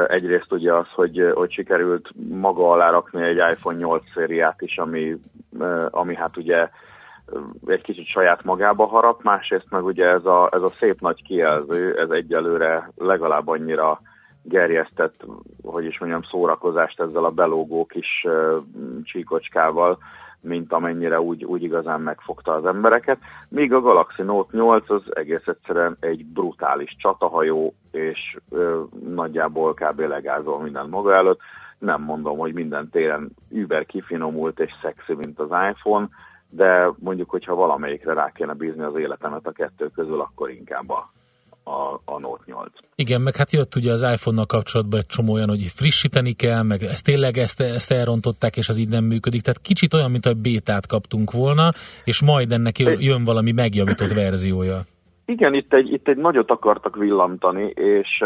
Egyrészt 0.07 0.51
ugye 0.51 0.73
az, 0.73 0.87
hogy, 0.93 1.31
hogy 1.33 1.51
sikerült 1.51 2.09
maga 2.29 2.71
alá 2.71 2.89
rakni 2.89 3.23
egy 3.23 3.37
iPhone 3.51 3.77
8 3.77 4.03
szériát 4.13 4.61
is, 4.61 4.77
ami, 4.77 5.15
ami 5.89 6.15
hát 6.15 6.37
ugye 6.37 6.69
egy 7.65 7.81
kicsit 7.81 8.07
saját 8.07 8.43
magába 8.43 8.85
harap, 8.85 9.23
másrészt 9.23 9.69
meg 9.69 9.85
ugye 9.85 10.05
ez 10.05 10.25
a, 10.25 10.49
ez 10.51 10.61
a 10.61 10.73
szép 10.79 10.99
nagy 10.99 11.23
kijelző, 11.23 11.97
ez 11.97 12.09
egyelőre 12.09 12.91
legalább 12.95 13.47
annyira 13.47 14.01
gerjesztett, 14.43 15.25
hogy 15.63 15.85
is 15.85 15.99
mondjam, 15.99 16.23
szórakozást 16.23 16.99
ezzel 16.99 17.25
a 17.25 17.31
belógó 17.31 17.85
kis 17.85 18.27
csíkocskával, 19.03 19.97
mint 20.41 20.73
amennyire 20.73 21.21
úgy, 21.21 21.45
úgy 21.45 21.63
igazán 21.63 22.01
megfogta 22.01 22.51
az 22.51 22.65
embereket. 22.65 23.17
Míg 23.49 23.73
a 23.73 23.81
Galaxy 23.81 24.21
Note 24.21 24.57
8 24.57 24.89
az 24.89 25.01
egész 25.13 25.47
egyszerűen 25.47 25.97
egy 25.99 26.25
brutális 26.25 26.95
csatahajó, 26.99 27.73
és 27.91 28.37
ö, 28.49 28.81
nagyjából 29.05 29.73
kb. 29.73 29.99
legázol 29.99 30.61
minden 30.61 30.89
maga 30.89 31.13
előtt. 31.13 31.39
Nem 31.77 32.01
mondom, 32.01 32.37
hogy 32.37 32.53
minden 32.53 32.89
téren 32.89 33.31
über 33.49 33.85
kifinomult 33.85 34.59
és 34.59 34.71
szexi, 34.81 35.13
mint 35.13 35.39
az 35.39 35.49
iPhone, 35.69 36.09
de 36.49 36.91
mondjuk, 36.99 37.29
hogyha 37.29 37.55
valamelyikre 37.55 38.13
rá 38.13 38.31
kéne 38.31 38.53
bízni 38.53 38.83
az 38.83 38.95
életemet 38.95 39.47
a 39.47 39.51
kettő 39.51 39.89
közül, 39.95 40.19
akkor 40.19 40.49
inkább 40.49 40.89
a 40.89 41.11
a, 41.71 42.01
a 42.05 42.19
Note 42.19 42.43
8. 42.45 42.71
Igen, 42.95 43.21
meg 43.21 43.35
hát 43.35 43.51
jött 43.51 43.75
ugye 43.75 43.91
az 43.91 44.01
iPhone-nal 44.01 44.45
kapcsolatban 44.45 44.99
egy 44.99 45.05
csomó 45.05 45.33
olyan, 45.33 45.49
hogy 45.49 45.71
frissíteni 45.75 46.33
kell, 46.33 46.63
meg 46.63 46.83
ezt 46.83 47.05
tényleg 47.05 47.37
ezt, 47.37 47.61
ezt 47.61 47.91
elrontották, 47.91 48.57
és 48.57 48.69
az 48.69 48.77
így 48.77 48.89
nem 48.89 49.03
működik. 49.03 49.41
Tehát 49.41 49.61
kicsit 49.61 49.93
olyan, 49.93 50.11
mint 50.11 50.25
a 50.25 50.33
bétát 50.33 50.87
kaptunk 50.87 51.31
volna, 51.31 51.71
és 52.03 52.21
majd 52.21 52.51
ennek 52.51 52.79
jön 52.79 53.23
valami 53.23 53.51
megjavított 53.51 54.13
verziója. 54.13 54.81
Igen, 55.25 55.53
itt 55.53 55.73
egy, 55.73 55.91
itt 55.91 56.07
egy 56.07 56.17
nagyot 56.17 56.51
akartak 56.51 56.95
villantani, 56.95 57.73
és 57.75 58.17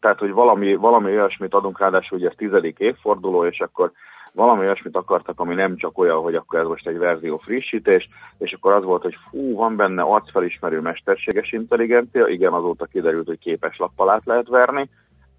tehát, 0.00 0.18
hogy 0.18 0.30
valami, 0.32 0.74
valami 0.74 1.10
olyasmit 1.10 1.54
adunk, 1.54 1.78
ráadásul 1.78 2.18
ugye 2.18 2.28
ez 2.28 2.34
tizedik 2.36 2.78
évforduló, 2.78 3.44
és 3.44 3.60
akkor 3.60 3.92
valami 4.32 4.64
olyasmit 4.64 4.96
akartak, 4.96 5.40
ami 5.40 5.54
nem 5.54 5.76
csak 5.76 5.98
olyan, 5.98 6.22
hogy 6.22 6.34
akkor 6.34 6.58
ez 6.58 6.66
most 6.66 6.86
egy 6.86 6.98
verzió 6.98 7.36
frissítés, 7.36 8.08
és 8.38 8.52
akkor 8.52 8.72
az 8.72 8.84
volt, 8.84 9.02
hogy 9.02 9.16
fú, 9.30 9.54
van 9.54 9.76
benne 9.76 10.02
arcfelismerő 10.02 10.80
mesterséges 10.80 11.52
intelligencia, 11.52 12.26
igen, 12.26 12.52
azóta 12.52 12.84
kiderült, 12.84 13.26
hogy 13.26 13.38
képes 13.38 13.78
lappal 13.78 14.10
át 14.10 14.24
lehet 14.24 14.48
verni, 14.48 14.88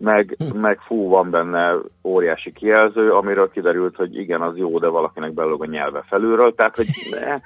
meg, 0.01 0.37
meg 0.53 0.79
fú, 0.79 1.07
van 1.07 1.29
benne 1.29 1.75
óriási 2.03 2.51
kijelző, 2.53 3.11
amiről 3.11 3.51
kiderült, 3.51 3.95
hogy 3.95 4.15
igen, 4.15 4.41
az 4.41 4.57
jó, 4.57 4.79
de 4.79 4.87
valakinek 4.87 5.33
belőle 5.33 5.55
a 5.59 5.65
nyelve 5.65 6.03
felülről, 6.07 6.55
tehát, 6.55 6.75
hogy 6.75 6.87
ne, 7.11 7.39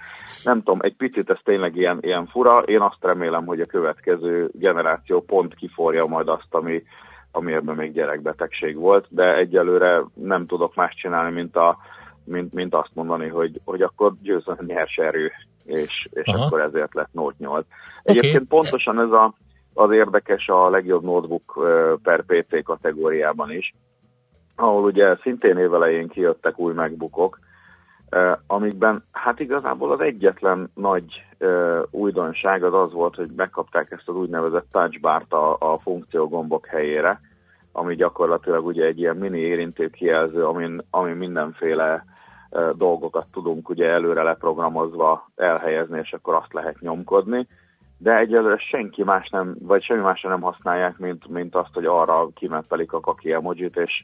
nem 0.44 0.58
tudom, 0.64 0.80
egy 0.82 0.96
picit 0.96 1.30
ez 1.30 1.38
tényleg 1.44 1.76
ilyen, 1.76 1.98
ilyen 2.02 2.28
fura, 2.28 2.60
én 2.60 2.82
azt 2.82 2.98
remélem, 3.02 3.46
hogy 3.46 3.60
a 3.60 3.66
következő 3.66 4.50
generáció 4.54 5.22
pont 5.22 5.56
kiforja 5.56 6.06
majd 6.06 6.28
azt, 6.28 6.48
ami, 6.50 6.84
ami 7.36 7.54
ebben 7.54 7.76
még 7.76 7.94
gyerekbetegség 7.94 8.76
volt, 8.76 9.06
de 9.10 9.36
egyelőre 9.36 10.04
nem 10.14 10.46
tudok 10.46 10.76
más 10.76 10.96
csinálni, 10.96 11.32
mint, 11.32 11.56
a, 11.56 11.78
mint, 12.24 12.54
mint 12.54 12.74
azt 12.74 12.92
mondani, 12.94 13.28
hogy, 13.28 13.62
hogy 13.64 13.82
akkor 13.82 14.14
győzön 14.22 14.58
nyers 14.68 14.96
erő, 14.98 15.32
és, 15.66 16.08
és 16.12 16.34
akkor 16.34 16.62
ezért 16.62 16.94
lett 16.94 17.10
Note 17.12 17.36
8. 17.38 17.66
Okay. 17.66 17.72
Egyébként 18.04 18.48
pontosan 18.48 19.00
ez 19.00 19.12
a, 19.12 19.34
az 19.74 19.92
érdekes 19.92 20.48
a 20.48 20.70
legjobb 20.70 21.04
notebook 21.04 21.68
per 22.04 22.24
PC 22.26 22.64
kategóriában 22.64 23.52
is, 23.52 23.76
ahol 24.56 24.84
ugye 24.84 25.16
szintén 25.22 25.58
évelején 25.58 26.08
kijöttek 26.08 26.60
új 26.60 26.74
megbukok, 26.74 27.40
amikben 28.48 29.04
hát 29.12 29.40
igazából 29.40 29.92
az 29.92 30.00
egyetlen 30.00 30.72
nagy 30.74 31.26
újdonság 31.92 32.64
az 32.64 32.74
az 32.74 32.92
volt, 32.92 33.16
hogy 33.16 33.30
megkapták 33.36 33.92
ezt 33.92 34.10
az 34.10 34.16
úgynevezett 34.16 34.68
touchbart 34.72 35.34
a, 35.34 35.58
a 35.60 35.80
funkciógombok 35.80 36.66
helyére, 36.66 37.20
ami 37.72 37.96
gyakorlatilag 37.96 38.66
ugye 38.66 38.86
egy 38.86 39.00
ilyen 39.00 39.16
mini 39.16 39.40
érintő 39.40 39.90
kijelző, 39.90 40.46
amin, 40.46 40.82
ami 40.90 41.14
mindenféle 41.14 42.06
dolgokat 42.76 43.26
tudunk 43.32 43.70
ugye 43.70 43.90
előre 43.90 44.24
leprogramozva 44.24 45.30
elhelyezni, 45.36 46.00
és 46.04 46.14
akkor 46.14 46.34
azt 46.34 46.54
lehet 46.54 46.80
nyomkodni, 46.80 47.48
de 47.98 48.18
egyelőre 48.18 48.58
senki 48.58 49.04
más 49.04 49.30
nem, 49.30 49.56
vagy 49.60 49.84
semmi 49.84 50.02
másra 50.02 50.30
nem 50.30 50.42
használják, 50.42 50.98
mint, 50.98 51.28
mint 51.28 51.56
azt, 51.56 51.74
hogy 51.74 51.86
arra 51.86 52.28
kimentelik 52.36 52.94
a 52.94 53.00
kaki 53.00 53.32
emojit, 53.32 53.78
és 53.78 54.04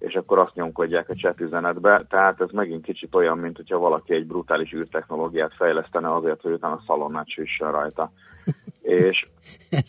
és 0.00 0.14
akkor 0.14 0.38
azt 0.38 0.54
nyomkodják 0.54 1.08
a 1.08 1.14
chat 1.14 1.40
üzenetbe. 1.40 2.02
Tehát 2.08 2.40
ez 2.40 2.50
megint 2.52 2.84
kicsit 2.84 3.14
olyan, 3.14 3.38
mint 3.38 3.56
hogyha 3.56 3.78
valaki 3.78 4.14
egy 4.14 4.26
brutális 4.26 4.72
űrtechnológiát 4.72 5.54
fejlesztene 5.54 6.14
azért, 6.14 6.40
hogy 6.40 6.52
utána 6.52 6.74
a 6.74 6.82
szalonnát 6.86 7.28
süssön 7.28 7.70
rajta. 7.70 8.12
és 8.80 9.26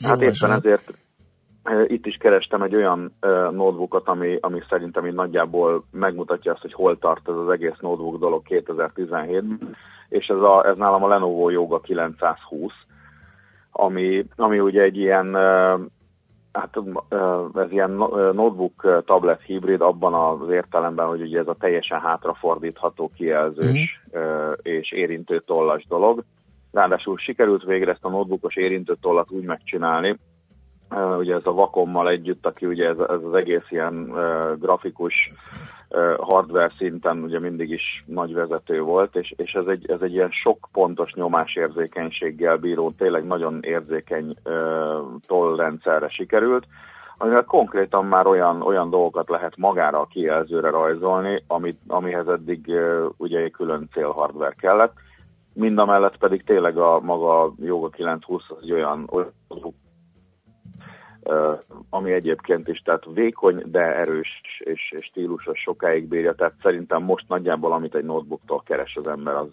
hát 0.06 0.22
éppen 0.22 0.52
ezért 0.52 0.94
itt 1.88 2.06
is 2.06 2.16
kerestem 2.16 2.62
egy 2.62 2.76
olyan 2.76 3.18
notebookot, 3.52 4.08
ami, 4.08 4.38
ami 4.42 4.62
szerintem 4.70 5.06
így 5.06 5.14
nagyjából 5.14 5.84
megmutatja 5.92 6.52
azt, 6.52 6.62
hogy 6.62 6.74
hol 6.74 6.98
tart 6.98 7.30
ez 7.30 7.36
az 7.36 7.50
egész 7.50 7.80
notebook 7.80 8.20
dolog 8.20 8.44
2017-ben, 8.50 9.76
és 10.10 10.28
ez, 10.28 10.38
a, 10.38 10.66
ez 10.66 10.78
nálam 10.78 11.04
a 11.04 11.08
Lenovo 11.08 11.50
Yoga 11.50 11.80
920, 11.80 12.72
ami, 13.72 14.26
ami 14.36 14.60
ugye 14.60 14.82
egy 14.82 14.98
ilyen 14.98 15.38
Hát 16.52 16.78
ez 17.56 17.72
ilyen 17.72 17.92
notebook 18.34 19.04
tablet 19.06 19.42
hibrid 19.42 19.82
abban 19.82 20.14
az 20.14 20.50
értelemben, 20.50 21.08
hogy 21.08 21.22
ugye 21.22 21.40
ez 21.40 21.48
a 21.48 21.56
teljesen 21.60 22.00
hátrafordítható 22.00 23.12
kijelzős 23.16 24.02
mm. 24.18 24.52
és 24.62 24.92
érintő 24.92 25.40
tollas 25.40 25.86
dolog. 25.88 26.24
Ráadásul 26.72 27.18
sikerült 27.18 27.64
végre 27.64 27.92
ezt 27.92 28.06
a 28.06 28.10
notebookos 28.10 28.56
érintő 28.56 28.98
tollat 29.02 29.32
úgy 29.32 29.44
megcsinálni, 29.44 30.18
ugye 31.18 31.36
ez 31.36 31.46
a 31.46 31.52
vakommal 31.52 32.10
együtt, 32.10 32.46
aki 32.46 32.66
ugye 32.66 32.88
ez, 32.88 32.98
ez 32.98 33.24
az 33.24 33.34
egész 33.34 33.66
ilyen 33.70 34.14
grafikus 34.60 35.32
hardware 36.20 36.72
szinten 36.78 37.24
ugye 37.24 37.40
mindig 37.40 37.70
is 37.70 38.04
nagy 38.06 38.34
vezető 38.34 38.82
volt, 38.82 39.16
és, 39.16 39.34
és 39.38 39.54
ez, 39.54 39.66
egy, 39.66 39.92
ez 39.92 40.02
egy 40.02 40.14
ilyen 40.14 40.32
sok 40.32 40.68
pontos 40.72 41.14
nyomásérzékenységgel 41.14 42.58
bíró, 42.58 42.92
tényleg 42.92 43.26
nagyon 43.26 43.60
érzékeny 43.62 44.36
tollrendszerre 45.28 46.10
sikerült, 46.10 46.68
amivel 47.18 47.44
konkrétan 47.44 48.06
már 48.06 48.28
olyan, 48.28 48.62
olyan 48.62 48.90
dolgokat 48.90 49.30
lehet 49.30 49.58
magára 49.58 50.00
a 50.00 50.06
kijelzőre 50.06 50.70
rajzolni, 50.70 51.44
amit, 51.48 51.80
amihez 51.88 52.28
eddig 52.28 52.72
ugye 53.18 53.40
egy 53.40 53.52
külön 53.52 53.90
célhardware 53.94 54.56
kellett. 54.58 54.94
Mind 55.54 55.78
a 55.78 55.86
mellett 55.86 56.18
pedig 56.18 56.44
tényleg 56.44 56.78
a 56.78 57.00
maga 57.00 57.54
Yoga 57.60 57.90
920 57.90 58.44
az 58.48 58.72
olyan, 58.72 59.08
olyan 59.12 59.34
ami 61.90 62.12
egyébként 62.12 62.68
is, 62.68 62.80
tehát 62.80 63.04
vékony, 63.14 63.64
de 63.66 63.80
erős 63.80 64.42
és, 64.60 64.94
stílusos 65.00 65.60
sokáig 65.60 66.08
bírja, 66.08 66.34
tehát 66.34 66.54
szerintem 66.62 67.04
most 67.04 67.26
nagyjából, 67.28 67.72
amit 67.72 67.96
egy 67.96 68.04
notebooktól 68.04 68.64
keres 68.66 68.96
az 68.96 69.08
ember, 69.08 69.36
az, 69.36 69.50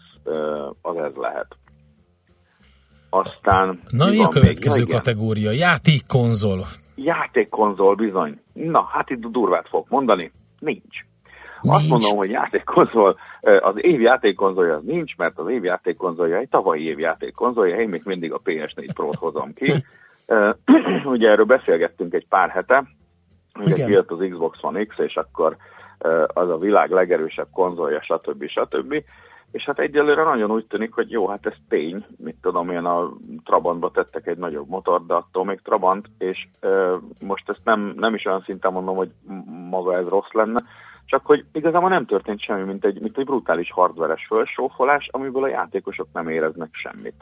az 0.82 0.96
ez 0.96 1.14
lehet. 1.14 1.56
Aztán... 3.10 3.80
Na, 3.88 4.10
mi 4.10 4.22
a 4.22 4.28
következő 4.28 4.84
még? 4.84 4.92
kategória? 4.92 5.50
Játékkonzol. 5.50 6.66
Játékkonzol, 6.94 7.94
bizony. 7.94 8.40
Na, 8.52 8.88
hát 8.90 9.10
itt 9.10 9.26
durvát 9.26 9.68
fog 9.68 9.86
mondani. 9.88 10.32
Nincs. 10.58 10.82
Nincs. 11.62 11.74
Azt 11.76 11.88
mondom, 11.88 12.16
hogy 12.16 12.30
játékkonzol, 12.30 13.16
az 13.60 13.74
év 13.76 14.00
játékkonzolja 14.00 14.74
az 14.74 14.82
nincs, 14.84 15.16
mert 15.16 15.38
az 15.38 15.48
év 15.48 15.64
játékkonzolja 15.64 16.36
egy 16.36 16.48
tavalyi 16.48 16.84
év 16.84 16.98
játékkonzolja, 16.98 17.76
én 17.76 17.88
még 17.88 18.02
mindig 18.04 18.32
a 18.32 18.40
PS4 18.44 18.88
Pro-t 18.94 19.16
hozom 19.16 19.54
ki. 19.54 19.72
ugye 21.04 21.30
erről 21.30 21.44
beszélgettünk 21.44 22.14
egy 22.14 22.26
pár 22.28 22.48
hete, 22.48 22.84
ugye 23.60 23.74
kijött 23.74 24.10
az 24.10 24.26
Xbox 24.30 24.58
One 24.60 24.84
X, 24.84 24.98
és 24.98 25.16
akkor 25.16 25.56
az 26.26 26.50
a 26.50 26.58
világ 26.58 26.90
legerősebb 26.90 27.48
konzolja, 27.52 28.02
stb. 28.02 28.48
stb. 28.48 29.04
És 29.50 29.64
hát 29.64 29.78
egyelőre 29.78 30.22
nagyon 30.22 30.50
úgy 30.50 30.66
tűnik, 30.66 30.92
hogy 30.92 31.10
jó, 31.10 31.28
hát 31.28 31.46
ez 31.46 31.54
tény, 31.68 32.06
mit 32.16 32.36
tudom 32.42 32.70
én, 32.70 32.84
a 32.84 33.12
Trabantba 33.44 33.90
tettek 33.90 34.26
egy 34.26 34.38
nagyobb 34.38 34.68
motor, 34.68 35.06
de 35.06 35.14
attól 35.14 35.44
még 35.44 35.60
Trabant, 35.62 36.06
és 36.18 36.46
e, 36.60 36.68
most 37.20 37.48
ezt 37.48 37.60
nem, 37.64 37.94
nem 37.96 38.14
is 38.14 38.24
olyan 38.24 38.42
szinten 38.44 38.72
mondom, 38.72 38.96
hogy 38.96 39.10
maga 39.70 39.96
ez 39.96 40.06
rossz 40.06 40.32
lenne, 40.32 40.62
csak 41.04 41.26
hogy 41.26 41.44
igazából 41.52 41.88
nem 41.88 42.06
történt 42.06 42.40
semmi, 42.40 42.62
mint 42.62 42.84
egy, 42.84 43.00
mint 43.00 43.18
egy 43.18 43.24
brutális 43.24 43.70
hardveres 43.72 44.26
felsófolás, 44.28 45.08
amiből 45.12 45.42
a 45.42 45.48
játékosok 45.48 46.08
nem 46.12 46.28
éreznek 46.28 46.70
semmit. 46.72 47.14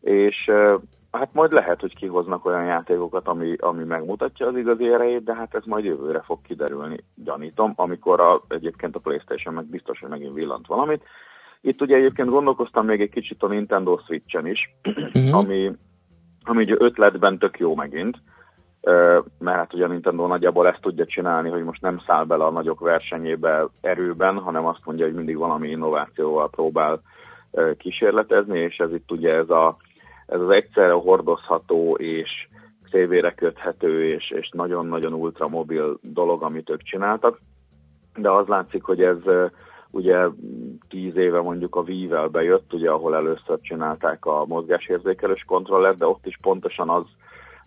És 0.00 0.46
e, 0.46 0.78
Hát 1.18 1.32
majd 1.32 1.52
lehet, 1.52 1.80
hogy 1.80 1.94
kihoznak 1.94 2.44
olyan 2.44 2.64
játékokat, 2.64 3.28
ami, 3.28 3.56
ami 3.58 3.84
megmutatja 3.84 4.46
az 4.46 4.56
igazi 4.56 4.88
erejét, 4.88 5.24
de 5.24 5.34
hát 5.34 5.54
ez 5.54 5.62
majd 5.64 5.84
jövőre 5.84 6.20
fog 6.20 6.38
kiderülni, 6.42 7.04
gyanítom, 7.14 7.72
amikor 7.76 8.20
a, 8.20 8.42
egyébként 8.48 8.96
a 8.96 8.98
Playstation 8.98 9.54
meg 9.54 9.64
biztos, 9.64 10.00
hogy 10.00 10.08
megint 10.08 10.34
villant 10.34 10.66
valamit. 10.66 11.02
Itt 11.60 11.82
ugye 11.82 11.96
egyébként 11.96 12.28
gondolkoztam 12.28 12.86
még 12.86 13.00
egy 13.00 13.10
kicsit 13.10 13.42
a 13.42 13.46
Nintendo 13.46 13.98
Switch-en 14.06 14.46
is, 14.46 14.74
uh-huh. 14.84 15.34
ami, 15.40 15.72
ami 16.42 16.62
ugye 16.62 16.74
ötletben 16.78 17.38
tök 17.38 17.58
jó 17.58 17.74
megint, 17.74 18.16
mert 19.38 19.56
hát 19.56 19.74
ugye 19.74 19.84
a 19.84 19.88
Nintendo 19.88 20.26
nagyjából 20.26 20.68
ezt 20.68 20.80
tudja 20.80 21.06
csinálni, 21.06 21.48
hogy 21.48 21.64
most 21.64 21.82
nem 21.82 22.00
száll 22.06 22.24
bele 22.24 22.44
a 22.44 22.50
nagyok 22.50 22.80
versenyébe 22.80 23.66
erőben, 23.80 24.38
hanem 24.38 24.66
azt 24.66 24.84
mondja, 24.84 25.04
hogy 25.04 25.14
mindig 25.14 25.36
valami 25.36 25.68
innovációval 25.68 26.50
próbál 26.50 27.00
kísérletezni, 27.78 28.58
és 28.58 28.76
ez 28.76 28.92
itt 28.92 29.10
ugye 29.10 29.34
ez 29.34 29.50
a 29.50 29.76
ez 30.26 30.40
az 30.40 30.50
egyszerre 30.50 30.92
hordozható 30.92 31.94
és 31.94 32.48
tévére 32.90 33.34
köthető 33.34 34.04
és, 34.04 34.30
és 34.30 34.48
nagyon-nagyon 34.52 35.12
ultramobil 35.12 35.98
dolog, 36.02 36.42
amit 36.42 36.70
ők 36.70 36.82
csináltak. 36.82 37.40
De 38.16 38.30
az 38.30 38.46
látszik, 38.46 38.82
hogy 38.82 39.02
ez 39.02 39.16
ugye 39.90 40.26
tíz 40.88 41.16
éve 41.16 41.40
mondjuk 41.40 41.76
a 41.76 41.80
Wii-vel 41.80 42.28
bejött, 42.28 42.72
ugye 42.72 42.90
ahol 42.90 43.14
először 43.14 43.60
csinálták 43.60 44.26
a 44.26 44.44
mozgásérzékelős 44.46 45.44
kontrollert, 45.46 45.98
de 45.98 46.06
ott 46.06 46.26
is 46.26 46.38
pontosan 46.42 46.88
az 46.88 47.04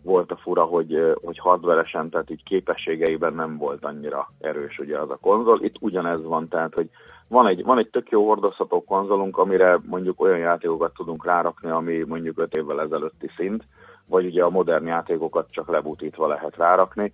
volt 0.02 0.32
a 0.32 0.38
fura, 0.38 0.64
hogy, 0.64 1.14
hogy 1.24 1.40
hardveresen, 1.40 2.10
tehát 2.10 2.30
így 2.30 2.44
képességeiben 2.44 3.34
nem 3.34 3.58
volt 3.58 3.86
annyira 3.86 4.32
erős 4.40 4.80
ugye 4.80 4.98
az 5.00 5.10
a 5.10 5.18
konzol. 5.22 5.64
Itt 5.64 5.76
ugyanez 5.80 6.24
van, 6.24 6.48
tehát 6.48 6.74
hogy 6.74 6.90
van 7.28 7.48
egy, 7.48 7.64
van 7.64 7.78
egy 7.78 7.90
tök 7.90 8.10
jó 8.10 8.28
hordozható 8.28 8.84
konzolunk, 8.84 9.38
amire 9.38 9.80
mondjuk 9.86 10.22
olyan 10.22 10.38
játékokat 10.38 10.94
tudunk 10.94 11.26
rárakni, 11.26 11.70
ami 11.70 12.04
mondjuk 12.04 12.40
5 12.40 12.56
évvel 12.56 12.82
ezelőtti 12.82 13.30
szint, 13.38 13.68
vagy 14.06 14.26
ugye 14.26 14.44
a 14.44 14.50
modern 14.50 14.86
játékokat 14.86 15.52
csak 15.52 15.70
lebutítva 15.70 16.28
lehet 16.28 16.56
rárakni. 16.56 17.14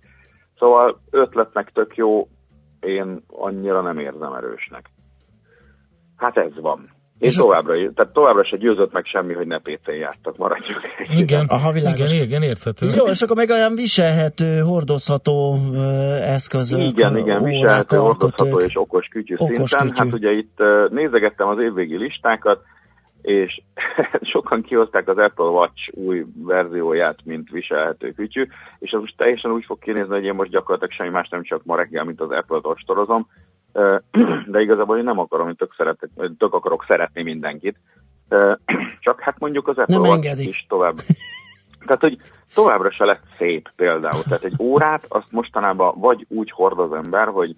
Szóval 0.58 1.00
ötletnek 1.10 1.72
tök 1.72 1.96
jó, 1.96 2.28
én 2.80 3.24
annyira 3.26 3.80
nem 3.80 3.98
érzem 3.98 4.32
erősnek. 4.32 4.90
Hát 6.16 6.36
ez 6.36 6.60
van. 6.60 6.93
És, 7.18 7.34
továbbra, 7.34 7.74
tehát 7.94 8.12
továbbra 8.12 8.44
se 8.44 8.56
győzött 8.56 8.92
meg 8.92 9.04
semmi, 9.04 9.34
hogy 9.34 9.46
ne 9.46 9.58
PC-n 9.58 9.90
jártak, 9.90 10.36
maradjunk. 10.36 10.80
Igen, 11.16 11.46
Aha, 11.48 11.72
világos. 11.72 12.12
igen, 12.12 12.24
igen, 12.24 12.42
érthető. 12.42 12.86
Jó, 12.96 13.04
és 13.06 13.22
akkor 13.22 13.36
meg 13.36 13.50
olyan 13.50 13.74
viselhető, 13.74 14.58
hordozható 14.58 15.54
uh, 15.54 16.34
eszközök. 16.34 16.80
Igen, 16.80 17.16
igen, 17.16 17.40
órák, 17.40 17.52
viselhető, 17.52 17.96
hordozható 17.96 18.60
és 18.60 18.76
okos 18.76 19.06
kütyű 19.06 19.34
okos 19.38 19.70
szinten. 19.70 19.86
Kütyű. 19.86 19.98
Hát 19.98 20.12
ugye 20.12 20.30
itt 20.30 20.62
nézegettem 20.90 21.48
az 21.48 21.58
évvégi 21.58 21.96
listákat, 21.96 22.60
és 23.22 23.62
sokan 24.32 24.62
kihozták 24.62 25.08
az 25.08 25.18
Apple 25.18 25.44
Watch 25.44 25.90
új 25.92 26.24
verzióját, 26.36 27.18
mint 27.24 27.50
viselhető 27.50 28.12
kütyű, 28.12 28.46
és 28.78 28.92
az 28.92 29.00
most 29.00 29.16
teljesen 29.16 29.50
úgy 29.50 29.64
fog 29.64 29.78
kinézni, 29.78 30.14
hogy 30.14 30.24
én 30.24 30.34
most 30.34 30.50
gyakorlatilag 30.50 30.92
semmi 30.92 31.10
más 31.10 31.28
nem 31.28 31.42
csak 31.42 31.64
ma 31.64 31.76
reggel, 31.76 32.04
mint 32.04 32.20
az 32.20 32.30
Apple-t 32.30 32.66
ostorozom, 32.66 33.28
de 34.52 34.60
igazából 34.60 34.98
én 34.98 35.04
nem 35.04 35.18
akarom, 35.18 35.46
hogy 35.46 35.56
tök, 35.56 35.74
szeretek, 35.76 36.10
tök 36.38 36.54
akarok 36.54 36.84
szeretni 36.88 37.22
mindenkit, 37.22 37.76
csak 39.00 39.20
hát 39.20 39.38
mondjuk 39.38 39.68
az 39.68 39.78
Apple 39.78 39.98
Watch 39.98 40.46
is 40.46 40.66
tovább. 40.68 40.96
Tehát, 41.86 42.00
hogy 42.00 42.18
továbbra 42.54 42.90
se 42.90 43.04
lett 43.04 43.22
szép 43.38 43.70
például. 43.76 44.22
Tehát 44.22 44.44
egy 44.44 44.54
órát 44.58 45.04
azt 45.08 45.32
mostanában 45.32 45.94
vagy 46.00 46.26
úgy 46.28 46.50
hord 46.50 46.78
az 46.78 46.92
ember, 46.92 47.28
hogy 47.28 47.56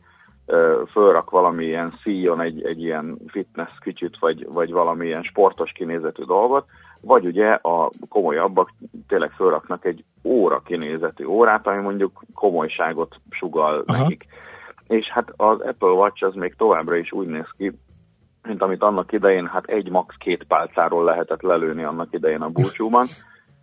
fölrak 0.90 1.30
valamilyen 1.30 1.98
szíjon 2.02 2.40
egy, 2.40 2.64
egy 2.64 2.82
ilyen 2.82 3.16
fitness 3.26 3.70
kicsit, 3.80 4.16
vagy, 4.20 4.46
vagy 4.48 4.72
valamilyen 4.72 5.22
sportos 5.22 5.72
kinézetű 5.72 6.24
dolgot, 6.24 6.66
vagy 7.00 7.26
ugye 7.26 7.52
a 7.52 7.90
komolyabbak 8.08 8.72
tényleg 9.08 9.30
fölraknak 9.30 9.84
egy 9.84 10.04
óra 10.22 10.60
kinézetű 10.60 11.24
órát, 11.24 11.66
ami 11.66 11.82
mondjuk 11.82 12.22
komolyságot 12.34 13.14
sugal 13.30 13.82
Aha. 13.86 14.02
nekik. 14.02 14.26
És 14.88 15.08
hát 15.08 15.32
az 15.36 15.60
Apple 15.60 15.88
Watch 15.88 16.24
az 16.24 16.34
még 16.34 16.54
továbbra 16.54 16.96
is 16.96 17.12
úgy 17.12 17.26
néz 17.26 17.50
ki, 17.56 17.72
mint 18.42 18.62
amit 18.62 18.82
annak 18.82 19.12
idején, 19.12 19.46
hát 19.46 19.66
egy 19.66 19.90
max 19.90 20.14
két 20.18 20.44
pálcáról 20.44 21.04
lehetett 21.04 21.42
lelőni 21.42 21.82
annak 21.82 22.08
idején 22.12 22.42
a 22.42 22.48
búcsúban. 22.48 23.06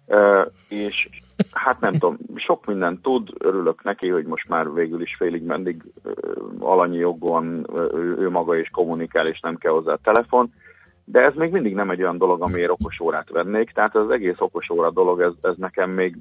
Uh, 0.05 0.45
és 0.69 1.09
hát 1.51 1.79
nem 1.79 1.91
tudom, 1.91 2.17
sok 2.35 2.65
mindent 2.65 3.01
tud, 3.01 3.29
örülök 3.37 3.83
neki, 3.83 4.09
hogy 4.09 4.25
most 4.25 4.47
már 4.47 4.73
végül 4.73 5.01
is 5.01 5.15
félig 5.17 5.43
mendig 5.43 5.83
uh, 6.03 6.13
alanyi 6.59 6.97
jogon 6.97 7.65
ő, 7.93 8.17
ő 8.19 8.29
maga 8.29 8.55
is 8.55 8.69
kommunikál, 8.69 9.27
és 9.27 9.39
nem 9.39 9.55
kell 9.55 9.71
hozzá 9.71 9.91
a 9.91 9.99
telefon, 10.03 10.53
de 11.05 11.21
ez 11.21 11.33
még 11.35 11.51
mindig 11.51 11.73
nem 11.73 11.89
egy 11.89 12.01
olyan 12.01 12.17
dolog, 12.17 12.41
amiért 12.41 12.69
okos 12.69 12.99
órát 12.99 13.29
vennék, 13.29 13.71
tehát 13.71 13.95
az 13.95 14.09
egész 14.09 14.39
okos 14.39 14.69
óra 14.69 14.91
dolog, 14.91 15.21
ez, 15.21 15.31
ez 15.41 15.55
nekem 15.57 15.89
még, 15.89 16.17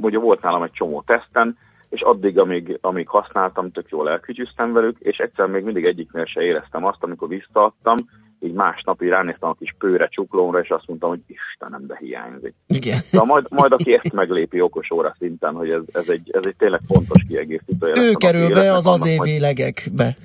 ugye 0.00 0.18
volt 0.18 0.42
nálam 0.42 0.62
egy 0.62 0.72
csomó 0.72 1.02
teszten, 1.06 1.58
és 1.88 2.00
addig, 2.00 2.38
amíg, 2.38 2.78
amíg 2.80 3.08
használtam, 3.08 3.70
tök 3.70 3.88
jól 3.88 4.10
elkütyüztem 4.10 4.72
velük, 4.72 4.96
és 4.98 5.16
egyszer 5.16 5.46
még 5.46 5.64
mindig 5.64 5.84
egyiknél 5.84 6.24
se 6.24 6.42
éreztem 6.42 6.84
azt, 6.84 7.02
amikor 7.02 7.28
visszaadtam, 7.28 7.96
így 8.40 8.52
másnap 8.52 9.02
így 9.02 9.08
ránéztem 9.08 9.48
a 9.48 9.54
kis 9.54 9.74
pőre 9.78 10.08
csuklómra, 10.08 10.60
és 10.60 10.68
azt 10.68 10.86
mondtam, 10.86 11.08
hogy 11.08 11.20
Istenem, 11.26 11.86
de 11.86 11.96
hiányzik. 11.98 12.54
Igen. 12.66 12.98
De 13.12 13.22
majd, 13.24 13.46
majd 13.50 13.72
aki 13.72 13.92
ezt 13.92 14.12
meglépi 14.12 14.60
okos 14.60 14.90
óra 14.90 15.14
szinten, 15.18 15.54
hogy 15.54 15.70
ez, 15.70 15.82
ez, 15.92 16.08
egy, 16.08 16.30
ez 16.32 16.42
egy 16.44 16.56
tényleg 16.56 16.80
fontos 16.86 17.22
kiegészítő. 17.28 17.92
Ő 18.00 18.12
kerül 18.12 18.48
be 18.48 18.72
az 18.72 18.86
az 18.86 19.06
évvélegekbe. 19.06 20.16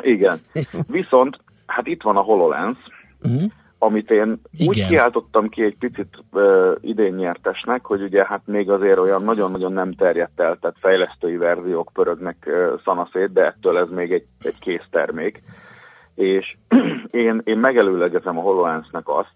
Igen. 0.00 0.38
Viszont, 0.98 1.38
hát 1.66 1.86
itt 1.86 2.02
van 2.02 2.16
a 2.16 2.20
HoloLens, 2.20 2.78
uh-huh 3.22 3.50
amit 3.82 4.10
én 4.10 4.40
Igen. 4.52 4.68
úgy 4.68 4.86
kiáltottam 4.86 5.48
ki 5.48 5.62
egy 5.62 5.76
picit 5.78 6.24
uh, 6.32 6.76
idén 6.80 7.14
nyertesnek, 7.14 7.84
hogy 7.84 8.02
ugye 8.02 8.26
hát 8.26 8.40
még 8.44 8.70
azért 8.70 8.98
olyan 8.98 9.22
nagyon-nagyon 9.22 9.72
nem 9.72 9.92
terjedt 9.92 10.40
el, 10.40 10.58
tehát 10.60 10.76
fejlesztői 10.80 11.36
verziók 11.36 11.90
pörögnek 11.92 12.36
uh, 12.46 12.80
szanaszét, 12.84 13.32
de 13.32 13.46
ettől 13.46 13.78
ez 13.78 13.88
még 13.88 14.12
egy, 14.12 14.26
egy 14.40 14.58
kész 14.58 14.86
termék. 14.90 15.42
És 16.14 16.56
én, 17.26 17.40
én 17.44 17.58
megelőlegezem 17.58 18.38
a 18.38 18.42
HoloLens-nek 18.42 19.08
azt, 19.08 19.32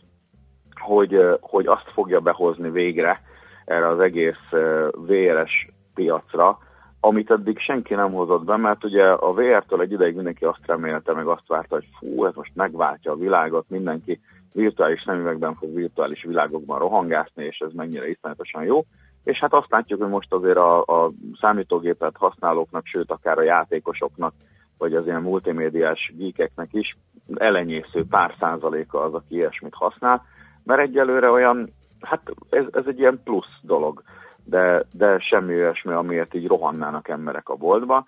hogy, 0.80 1.14
uh, 1.14 1.34
hogy 1.40 1.66
azt 1.66 1.90
fogja 1.92 2.20
behozni 2.20 2.70
végre 2.70 3.20
erre 3.64 3.88
az 3.88 4.01
egész 4.01 4.53
uh, 4.53 4.88
VRS 4.92 5.68
piacra, 5.95 6.59
amit 7.07 7.30
eddig 7.30 7.59
senki 7.59 7.94
nem 7.94 8.12
hozott 8.12 8.44
be, 8.44 8.57
mert 8.57 8.84
ugye 8.84 9.05
a 9.05 9.32
VR-től 9.32 9.80
egy 9.80 9.92
ideig 9.92 10.14
mindenki 10.14 10.44
azt 10.44 10.66
remélte, 10.66 11.12
meg 11.12 11.26
azt 11.26 11.46
várta, 11.46 11.74
hogy 11.74 11.88
fú, 11.98 12.24
ez 12.24 12.34
most 12.34 12.50
megváltja 12.55 13.12
a 13.12 13.16
világot, 13.16 13.64
mindenki 13.68 14.20
virtuális 14.52 15.02
szemüvegben 15.07 15.55
fog 15.55 15.74
virtuális 15.74 16.22
világokban 16.22 16.78
rohangászni, 16.78 17.44
és 17.44 17.59
ez 17.59 17.72
mennyire 17.72 18.09
iszonyatosan 18.09 18.64
jó. 18.64 18.84
És 19.24 19.38
hát 19.38 19.52
azt 19.52 19.70
látjuk, 19.70 20.00
hogy 20.00 20.11
most 20.11 20.32
azért 20.32 20.57
a, 20.57 20.80
a 20.80 21.11
számítógépet 21.40 22.16
használóknak, 22.16 22.86
sőt 22.86 23.11
akár 23.11 23.38
a 23.38 23.42
játékosoknak, 23.42 24.34
vagy 24.78 24.94
az 24.94 25.07
ilyen 25.07 25.22
multimédiás 25.22 26.12
geekeknek 26.16 26.68
is 26.72 26.96
elenyésző 27.34 28.05
pár 28.11 28.34
százaléka 28.40 29.02
az, 29.02 29.14
aki 29.14 29.34
ilyesmit 29.34 29.74
használ, 29.74 30.22
mert 30.62 30.80
egyelőre 30.80 31.30
olyan, 31.30 31.72
hát 32.00 32.20
ez, 32.50 32.64
ez 32.72 32.84
egy 32.86 32.98
ilyen 32.98 33.20
plusz 33.24 33.59
dolog 33.62 34.02
de, 34.45 34.84
de 34.92 35.18
semmi 35.18 35.55
olyasmi, 35.55 35.92
amiért 35.92 36.34
így 36.34 36.47
rohannának 36.47 37.09
emberek 37.09 37.49
a 37.49 37.55
boltba. 37.55 38.05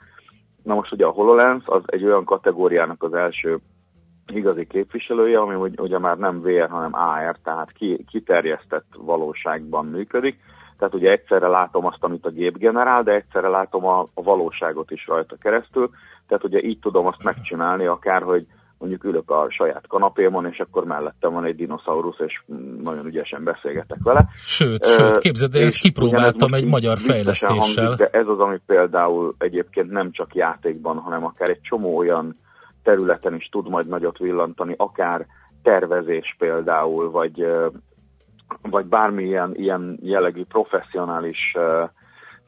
Na 0.63 0.75
most 0.75 0.93
ugye 0.93 1.07
a 1.07 1.11
HoloLens 1.11 1.63
az 1.67 1.83
egy 1.87 2.05
olyan 2.05 2.25
kategóriának 2.25 3.03
az 3.03 3.15
első 3.15 3.59
igazi 4.27 4.67
képviselője, 4.67 5.39
ami 5.39 5.71
ugye 5.77 5.99
már 5.99 6.19
nem 6.19 6.41
VR, 6.41 6.69
hanem 6.69 6.95
AR, 6.95 7.37
tehát 7.45 7.73
ki, 7.73 8.05
kiterjesztett 8.11 8.87
valóságban 8.97 9.87
működik. 9.87 10.39
Tehát 10.79 10.95
ugye 10.95 11.11
egyszerre 11.11 11.49
látom 11.49 11.87
azt, 11.87 12.05
amit 12.05 12.27
a 12.27 12.31
gép 12.31 12.59
generál, 12.59 13.03
de 13.03 13.13
egyszerre 13.13 13.49
látom 13.49 13.87
a, 13.87 14.01
a 14.15 14.23
valóságot 14.23 14.91
is 14.91 15.07
rajta 15.07 15.37
keresztül. 15.37 15.91
Tehát 16.29 16.45
ugye 16.45 16.63
így 16.63 16.79
tudom 16.79 17.07
azt 17.07 17.25
megcsinálni, 17.25 17.87
akár, 17.87 18.23
hogy 18.23 18.47
mondjuk 18.79 19.05
ülök 19.05 19.31
a 19.31 19.47
saját 19.49 19.87
kanapémon, 19.87 20.47
és 20.47 20.59
akkor 20.59 20.85
mellettem 20.85 21.33
van 21.33 21.45
egy 21.45 21.57
dinoszaurusz, 21.57 22.19
és 22.27 22.43
nagyon 22.83 23.07
ügyesen 23.07 23.45
beszélgetek 23.45 23.99
vele. 24.03 24.29
Sőt, 24.35 24.87
uh, 24.87 24.93
sőt 24.93 25.19
képzeld, 25.19 25.53
de 25.53 25.61
ezt 25.61 25.79
kipróbáltam 25.79 26.55
egy 26.55 26.67
magyar 26.67 26.99
fejlesztéssel. 26.99 27.85
Hangzik, 27.85 28.07
de 28.07 28.19
ez 28.19 28.27
az, 28.27 28.39
ami 28.39 28.59
például 28.67 29.35
egyébként 29.39 29.91
nem 29.91 30.13
csak 30.13 30.35
játékban, 30.35 30.99
hanem 30.99 31.25
akár 31.25 31.49
egy 31.49 31.61
csomó 31.61 31.97
olyan 31.97 32.35
területen 32.83 33.35
is 33.35 33.49
tud 33.51 33.69
majd 33.69 33.89
nagyot 33.89 34.19
villantani, 34.19 34.75
akár 34.77 35.27
tervezés 35.63 36.35
például, 36.39 37.11
vagy, 37.11 37.47
vagy 38.63 38.87
bármilyen 38.87 39.55
ilyen 39.55 39.99
jellegű 40.03 40.45
professzionális 40.45 41.55
uh, 41.55 41.89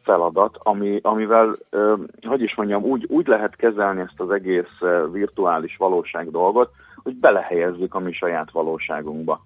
feladat, 0.08 0.58
ami, 0.62 1.00
amivel, 1.02 1.56
hogy 2.26 2.42
is 2.42 2.54
mondjam, 2.54 2.82
úgy, 2.82 3.06
úgy 3.08 3.26
lehet 3.26 3.56
kezelni 3.56 4.00
ezt 4.00 4.20
az 4.20 4.30
egész 4.30 4.78
virtuális 5.12 5.76
valóság 5.76 6.30
dolgot, 6.30 6.70
hogy 7.02 7.14
belehelyezzük 7.14 7.94
a 7.94 7.98
mi 7.98 8.12
saját 8.12 8.50
valóságunkba. 8.50 9.40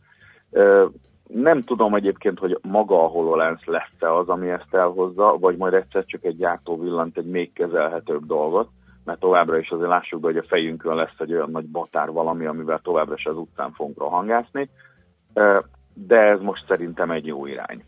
Nem 1.27 1.61
tudom 1.61 1.95
egyébként, 1.95 2.39
hogy 2.39 2.59
maga 2.63 3.05
a 3.05 3.09
HoloLens 3.09 3.65
lesz-e 3.65 4.15
az, 4.15 4.29
ami 4.29 4.51
ezt 4.51 4.75
elhozza, 4.75 5.37
vagy 5.39 5.57
majd 5.57 5.75
egyszer 5.75 6.05
csak 6.05 6.25
egy 6.25 6.37
gyártó 6.37 6.81
villant 6.81 7.17
egy 7.17 7.31
még 7.31 7.53
kezelhetőbb 7.53 8.27
dolgot, 8.27 8.69
mert 9.05 9.21
továbbra 9.21 9.59
is 9.59 9.71
azért 9.71 9.89
lássuk 9.89 10.21
be, 10.21 10.27
hogy 10.27 10.37
a 10.37 10.47
fejünkön 10.49 10.97
lesz 10.97 11.19
egy 11.19 11.33
olyan 11.33 11.51
nagy 11.51 11.67
batár 11.67 12.11
valami, 12.11 12.47
amivel 12.47 12.81
továbbra 12.83 13.15
is 13.15 13.27
az 13.27 13.37
utcán 13.37 13.73
fogunk 13.73 13.99
rohangászni, 13.99 14.69
de 15.95 16.17
ez 16.17 16.41
most 16.41 16.65
szerintem 16.69 17.11
egy 17.11 17.27
jó 17.27 17.47
irány. 17.47 17.85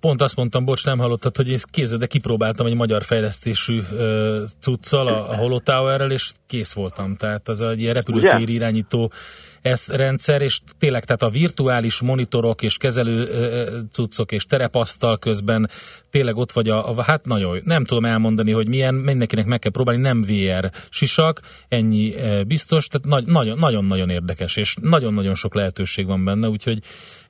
Pont 0.00 0.22
azt 0.22 0.36
mondtam, 0.36 0.64
bocs, 0.64 0.84
nem 0.84 0.98
hallottad, 0.98 1.36
hogy 1.36 1.48
én 1.48 1.58
kézzel, 1.70 1.98
de 1.98 2.06
kipróbáltam 2.06 2.66
egy 2.66 2.74
magyar 2.74 3.04
fejlesztésű 3.04 3.78
uh, 3.78 4.42
cuccal, 4.60 5.06
a, 5.06 5.30
a 5.30 5.36
Holotower-rel, 5.36 6.10
és 6.10 6.32
kész 6.46 6.72
voltam. 6.72 7.16
Tehát 7.16 7.48
az 7.48 7.60
egy 7.60 7.80
ilyen 7.80 7.94
repülőtér 7.94 8.48
irányító 8.48 9.12
ez 9.62 9.86
rendszer, 9.88 10.40
és 10.40 10.60
tényleg 10.78 11.04
tehát 11.04 11.22
a 11.22 11.30
virtuális 11.30 12.00
monitorok 12.00 12.62
és 12.62 12.76
kezelő 12.76 13.28
cuccok 13.90 14.32
és 14.32 14.46
terepasztal 14.46 15.18
közben 15.18 15.70
tényleg 16.10 16.36
ott 16.36 16.52
vagy 16.52 16.68
a, 16.68 16.90
a, 16.90 17.02
hát 17.02 17.26
nagyon, 17.26 17.60
nem 17.64 17.84
tudom 17.84 18.04
elmondani, 18.04 18.52
hogy 18.52 18.68
milyen, 18.68 18.94
mindenkinek 18.94 19.46
meg 19.46 19.58
kell 19.58 19.70
próbálni, 19.70 20.00
nem 20.00 20.22
VR 20.22 20.70
sisak, 20.90 21.40
ennyi 21.68 22.14
biztos, 22.46 22.86
tehát 22.86 23.30
nagyon-nagyon 23.56 24.10
érdekes, 24.10 24.56
és 24.56 24.74
nagyon-nagyon 24.80 25.34
sok 25.34 25.54
lehetőség 25.54 26.06
van 26.06 26.24
benne, 26.24 26.48
úgyhogy 26.48 26.82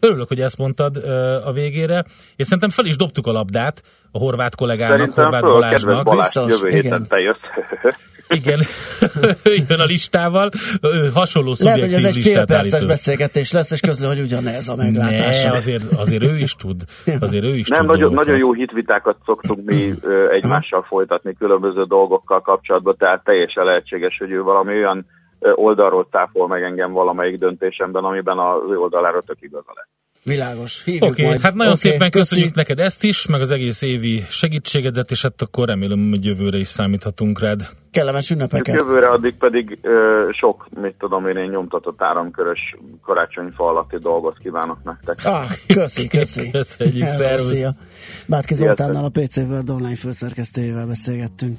örülök, 0.03 0.28
hogy 0.28 0.40
ezt 0.40 0.59
mondtad 0.59 0.96
a 1.44 1.53
végére, 1.53 2.05
és 2.36 2.46
szerintem 2.46 2.70
fel 2.70 2.84
is 2.84 2.96
dobtuk 2.96 3.26
a 3.26 3.32
labdát 3.32 3.82
a 4.11 4.18
horvát 4.18 4.55
kollégának, 4.55 4.96
Szerintem 4.96 5.24
horvát 5.24 5.42
Balázsnak. 5.42 6.05
Balázs, 6.05 6.34
jövő 6.34 6.68
héten 6.68 7.07
te 7.09 7.18
jössz. 7.18 7.38
Igen, 8.28 8.61
jön 9.68 9.80
a 9.80 9.84
listával, 9.84 10.50
hasonló 11.14 11.55
Lehet, 11.59 11.80
hogy 11.80 11.92
ez 11.92 12.05
egy 12.05 12.16
fél 12.16 12.46
perces 12.46 12.84
beszélgetés 12.84 13.53
lesz, 13.53 13.70
és 13.70 13.80
közül, 13.80 14.09
hogy 14.09 14.20
ugyanez 14.20 14.68
a 14.68 14.76
meglátása. 14.76 15.48
Ne, 15.48 15.55
azért, 15.55 15.92
azért 15.92 16.22
ő 16.22 16.36
is 16.36 16.55
tud. 16.55 16.82
Azért 17.20 17.44
ő 17.44 17.57
is 17.57 17.68
Nem, 17.68 17.80
tud 17.80 17.88
nagyon, 17.88 18.12
nagyon 18.12 18.36
jó 18.36 18.53
hitvitákat 18.53 19.16
szoktunk 19.24 19.64
mi 19.64 19.94
egymással 20.30 20.82
folytatni 20.82 21.34
különböző 21.34 21.84
dolgokkal 21.84 22.40
kapcsolatban, 22.40 22.96
tehát 22.98 23.24
teljesen 23.24 23.64
lehetséges, 23.64 24.16
hogy 24.18 24.30
ő 24.30 24.42
valami 24.42 24.72
olyan 24.72 25.07
oldalról 25.55 26.09
tápol 26.11 26.49
meg 26.49 26.62
engem 26.62 26.93
valamelyik 26.93 27.38
döntésemben, 27.38 28.05
amiben 28.05 28.38
az 28.38 28.70
ő 28.70 28.78
oldalára 28.78 29.20
tök 29.20 29.36
igaza 29.40 29.72
lesz. 29.74 29.88
Világos. 30.24 30.82
Oké, 30.86 31.07
okay, 31.07 31.24
hát 31.24 31.55
nagyon 31.55 31.72
okay, 31.72 31.90
szépen 31.90 32.11
köszönjük 32.11 32.53
köszi. 32.53 32.59
neked 32.59 32.78
ezt 32.78 33.03
is, 33.05 33.26
meg 33.26 33.40
az 33.40 33.51
egész 33.51 33.82
évi 33.82 34.24
segítségedet, 34.28 35.11
és 35.11 35.22
hát 35.22 35.43
akkor 35.43 35.68
remélem, 35.68 36.09
hogy 36.11 36.24
jövőre 36.24 36.59
is 36.59 36.68
számíthatunk 36.68 37.40
rád. 37.40 37.61
Kellemes 37.90 38.30
ünnepeket. 38.30 38.80
Jövőre 38.80 39.09
addig 39.09 39.34
pedig 39.38 39.78
ö, 39.82 40.28
sok, 40.32 40.66
mit 40.80 40.95
tudom 40.99 41.26
én, 41.26 41.36
én 41.36 41.51
nyomtatott 41.51 42.03
áramkörös 42.03 42.76
karácsonyfa 43.03 43.68
alatti 43.68 43.97
dolgot 43.97 44.38
kívánok 44.38 44.78
nektek. 44.84 45.18
Ah, 45.24 45.51
köszi, 45.66 46.09
köszi. 46.18 46.51
Köszönjük, 46.51 47.09
szervusz. 47.09 47.64
Bátki 48.26 48.55
Zoltánnal 48.55 49.05
a 49.05 49.11
PC 49.11 49.36
World 49.36 49.70
online 49.70 49.97
főszerkesztőjével 49.97 50.86
beszélgettünk. 50.86 51.59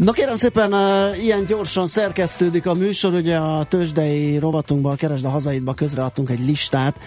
Na 0.00 0.12
kérem 0.12 0.36
szépen, 0.36 0.74
ilyen 1.14 1.44
gyorsan 1.44 1.86
szerkesztődik 1.86 2.66
a 2.66 2.74
műsor, 2.74 3.14
ugye 3.14 3.36
a 3.36 3.64
tőzsdei 3.64 4.38
rovatunkban, 4.38 4.92
a 4.92 4.96
Keresd 4.96 5.24
a 5.24 5.28
hazaidba 5.28 5.74
közreadtunk 5.74 6.30
egy 6.30 6.46
listát, 6.46 6.98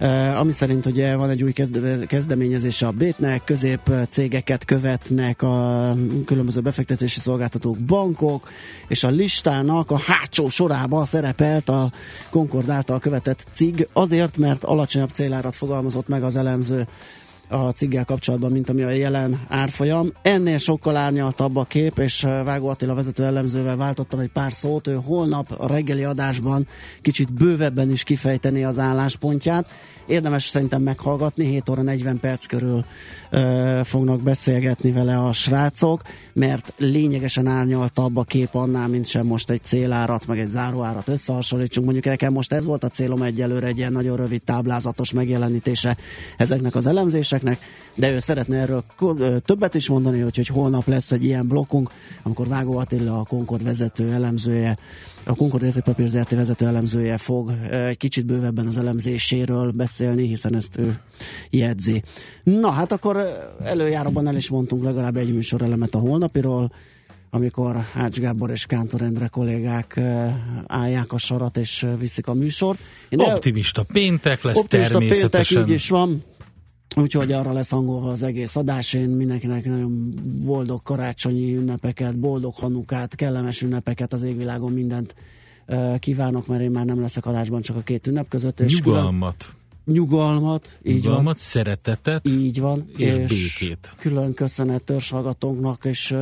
uh, 0.00 0.40
ami 0.40 0.52
szerint 0.52 0.86
ugye 0.86 1.16
van 1.16 1.30
egy 1.30 1.42
új 1.42 1.52
kezde- 1.52 2.06
kezdeményezése 2.06 2.86
a 2.86 2.90
Bétnek, 2.90 3.44
közép 3.44 3.90
cégeket 4.08 4.64
követnek 4.64 5.42
a 5.42 5.94
különböző 6.26 6.60
befektetési 6.60 7.20
szolgáltatók, 7.20 7.78
bankok, 7.78 8.48
és 8.88 9.04
a 9.04 9.08
listának 9.08 9.90
a 9.90 10.00
hátsó 10.06 10.48
sorába 10.48 11.04
szerepelt 11.04 11.68
a 11.68 11.90
Concord 12.30 12.70
által 12.70 12.98
követett 12.98 13.46
cig, 13.52 13.88
azért, 13.92 14.38
mert 14.38 14.64
alacsonyabb 14.64 15.10
célárat 15.10 15.56
fogalmazott 15.56 16.08
meg 16.08 16.22
az 16.22 16.36
elemző 16.36 16.86
a 17.48 17.70
ciggel 17.70 18.04
kapcsolatban, 18.04 18.52
mint 18.52 18.68
ami 18.68 18.82
a 18.82 18.90
jelen 18.90 19.40
árfolyam. 19.48 20.12
Ennél 20.22 20.58
sokkal 20.58 20.96
árnyaltabb 20.96 21.56
a 21.56 21.64
kép, 21.64 21.98
és 21.98 22.20
Vágó 22.44 22.68
Attila 22.68 22.94
vezető 22.94 23.24
elemzővel 23.24 23.76
váltottam 23.76 24.18
egy 24.20 24.30
pár 24.32 24.52
szót, 24.52 24.86
ő 24.86 25.00
holnap 25.04 25.50
a 25.58 25.66
reggeli 25.66 26.04
adásban 26.04 26.66
kicsit 27.02 27.32
bővebben 27.32 27.90
is 27.90 28.02
kifejteni 28.02 28.64
az 28.64 28.78
álláspontját. 28.78 29.66
Érdemes 30.06 30.44
szerintem 30.44 30.82
meghallgatni, 30.82 31.46
7 31.46 31.68
óra 31.68 31.82
40 31.82 32.20
perc 32.20 32.46
körül 32.46 32.84
ö, 33.30 33.80
fognak 33.84 34.22
beszélgetni 34.22 34.92
vele 34.92 35.18
a 35.18 35.32
srácok, 35.32 36.02
mert 36.32 36.72
lényegesen 36.76 37.46
árnyaltabb 37.46 38.16
a 38.16 38.24
kép 38.24 38.54
annál, 38.54 38.88
mint 38.88 39.06
sem 39.06 39.26
most 39.26 39.50
egy 39.50 39.62
célárat, 39.62 40.26
meg 40.26 40.38
egy 40.38 40.48
záróárat 40.48 41.08
összehasonlítsunk. 41.08 41.84
Mondjuk 41.84 42.06
nekem 42.06 42.32
most 42.32 42.52
ez 42.52 42.64
volt 42.64 42.84
a 42.84 42.88
célom 42.88 43.22
egyelőre, 43.22 43.66
egy 43.66 43.78
ilyen 43.78 43.92
nagyon 43.92 44.16
rövid 44.16 44.42
táblázatos 44.42 45.12
megjelenítése 45.12 45.96
ezeknek 46.36 46.74
az 46.74 46.86
elemzéseknek, 46.86 47.58
de 47.94 48.12
ő 48.12 48.18
szeretne 48.18 48.56
erről 48.56 48.84
többet 49.44 49.74
is 49.74 49.88
mondani, 49.88 50.20
hogy, 50.20 50.36
hogy 50.36 50.46
holnap 50.48 50.86
lesz 50.86 51.12
egy 51.12 51.24
ilyen 51.24 51.48
blokkunk, 51.48 51.90
amikor 52.22 52.48
Vágó 52.48 52.76
Attila, 52.76 53.20
a 53.20 53.24
Concord 53.24 53.64
vezető 53.64 54.12
elemzője, 54.12 54.78
a 55.26 55.34
Concord 55.34 55.62
Értékpapír 55.62 56.06
ZRT 56.08 56.30
vezető 56.30 56.66
elemzője 56.66 57.18
fog 57.18 57.52
egy 57.70 57.96
kicsit 57.96 58.26
bővebben 58.26 58.66
az 58.66 58.78
elemzéséről 58.78 59.70
beszélni, 59.70 60.26
hiszen 60.26 60.54
ezt 60.54 60.78
ő 60.78 60.98
jegyzi. 61.50 62.02
Na 62.42 62.70
hát 62.70 62.92
akkor 62.92 63.16
előjáróban 63.64 64.26
el 64.26 64.36
is 64.36 64.48
mondtunk 64.48 64.84
legalább 64.84 65.16
egy 65.16 65.34
műsor 65.34 65.62
elemet 65.62 65.94
a 65.94 65.98
holnapiról, 65.98 66.72
amikor 67.30 67.76
Ács 67.94 68.18
Gábor 68.18 68.50
és 68.50 68.66
Kántor 68.66 69.02
Endre 69.02 69.26
kollégák 69.26 70.00
állják 70.66 71.12
a 71.12 71.18
sarat 71.18 71.56
és 71.56 71.86
viszik 71.98 72.26
a 72.26 72.34
műsort. 72.34 72.78
Én 73.08 73.20
optimista 73.20 73.82
péntek 73.82 74.42
lesz 74.42 74.58
optimista 74.58 74.92
természetesen. 74.92 75.56
péntek, 75.56 75.68
így 75.68 75.74
is 75.74 75.88
van. 75.88 76.22
Úgyhogy 76.96 77.32
arra 77.32 77.52
lesz 77.52 77.70
hangolva 77.70 78.10
az 78.10 78.22
egész 78.22 78.56
adás. 78.56 78.92
Én 78.92 79.08
mindenkinek 79.08 79.64
nagyon 79.64 80.14
boldog 80.44 80.82
karácsonyi 80.82 81.56
ünnepeket, 81.56 82.18
boldog 82.18 82.54
hanukát, 82.54 83.14
kellemes 83.14 83.62
ünnepeket 83.62 84.12
az 84.12 84.22
égvilágon 84.22 84.72
mindent 84.72 85.14
kívánok, 85.98 86.46
mert 86.46 86.62
én 86.62 86.70
már 86.70 86.84
nem 86.84 87.00
leszek 87.00 87.26
adásban 87.26 87.60
csak 87.60 87.76
a 87.76 87.80
két 87.80 88.06
ünnep 88.06 88.28
között. 88.28 88.60
És 88.60 88.80
nyugalmat. 88.80 89.36
Külön, 89.38 90.00
nyugalmat, 90.00 90.78
így 90.82 90.94
nyugalmat, 90.94 91.24
van. 91.24 91.34
szeretetet. 91.34 92.28
Így 92.28 92.60
van. 92.60 92.90
És, 92.96 93.14
és 93.16 93.28
békét. 93.28 93.90
Külön 93.98 94.34
köszönet 94.34 94.82
törzshallgatónknak, 94.82 95.84
és 95.84 96.14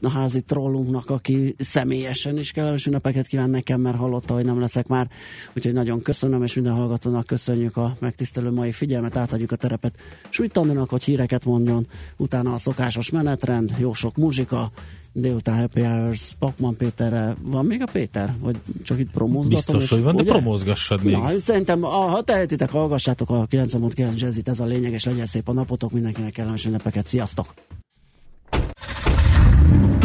a 0.00 0.10
házi 0.10 0.40
trollunknak, 0.40 1.10
aki 1.10 1.54
személyesen 1.58 2.38
is 2.38 2.50
kellemes 2.50 2.86
ünnepeket 2.86 3.26
kíván 3.26 3.50
nekem, 3.50 3.80
mert 3.80 3.96
hallotta, 3.96 4.34
hogy 4.34 4.44
nem 4.44 4.60
leszek 4.60 4.86
már. 4.86 5.08
Úgyhogy 5.56 5.72
nagyon 5.72 6.02
köszönöm, 6.02 6.42
és 6.42 6.54
minden 6.54 6.74
hallgatónak 6.74 7.26
köszönjük 7.26 7.76
a 7.76 7.96
megtisztelő 7.98 8.50
mai 8.50 8.72
figyelmet, 8.72 9.16
átadjuk 9.16 9.52
a 9.52 9.56
terepet 9.56 9.94
Sújt 10.28 10.58
hogy 10.88 11.04
híreket 11.04 11.44
mondjon, 11.44 11.86
utána 12.16 12.52
a 12.54 12.58
szokásos 12.58 13.10
menetrend, 13.10 13.74
jó 13.78 13.92
sok 13.92 14.16
muzsika, 14.16 14.70
délután 15.12 15.58
Happy 15.58 15.80
Hours, 15.80 16.34
Pakman 16.38 16.76
Péterre. 16.76 17.36
Van 17.42 17.64
még 17.64 17.82
a 17.82 17.86
Péter? 17.92 18.34
Vagy 18.40 18.56
csak 18.84 18.98
itt 18.98 19.10
promózgatom? 19.10 19.54
Biztos, 19.54 19.82
és, 19.82 19.90
hogy 19.90 20.02
van, 20.02 20.14
ugye? 20.14 20.22
de 20.22 20.30
promózgassad 20.30 21.02
még. 21.02 21.16
Na, 21.16 21.40
szerintem, 21.40 21.82
ha 21.82 22.22
tehetitek, 22.22 22.70
hallgassátok 22.70 23.30
a 23.30 23.46
90.9 23.46 24.16
Jazzit, 24.16 24.48
ez 24.48 24.60
a 24.60 24.64
lényeg, 24.64 24.92
és 24.92 25.04
legyen 25.04 25.26
szép 25.26 25.48
a 25.48 25.52
napotok, 25.52 25.92
mindenkinek 25.92 26.32
kellemes 26.32 26.64
ünnepeket. 26.64 27.06
Sziasztok! 27.06 27.54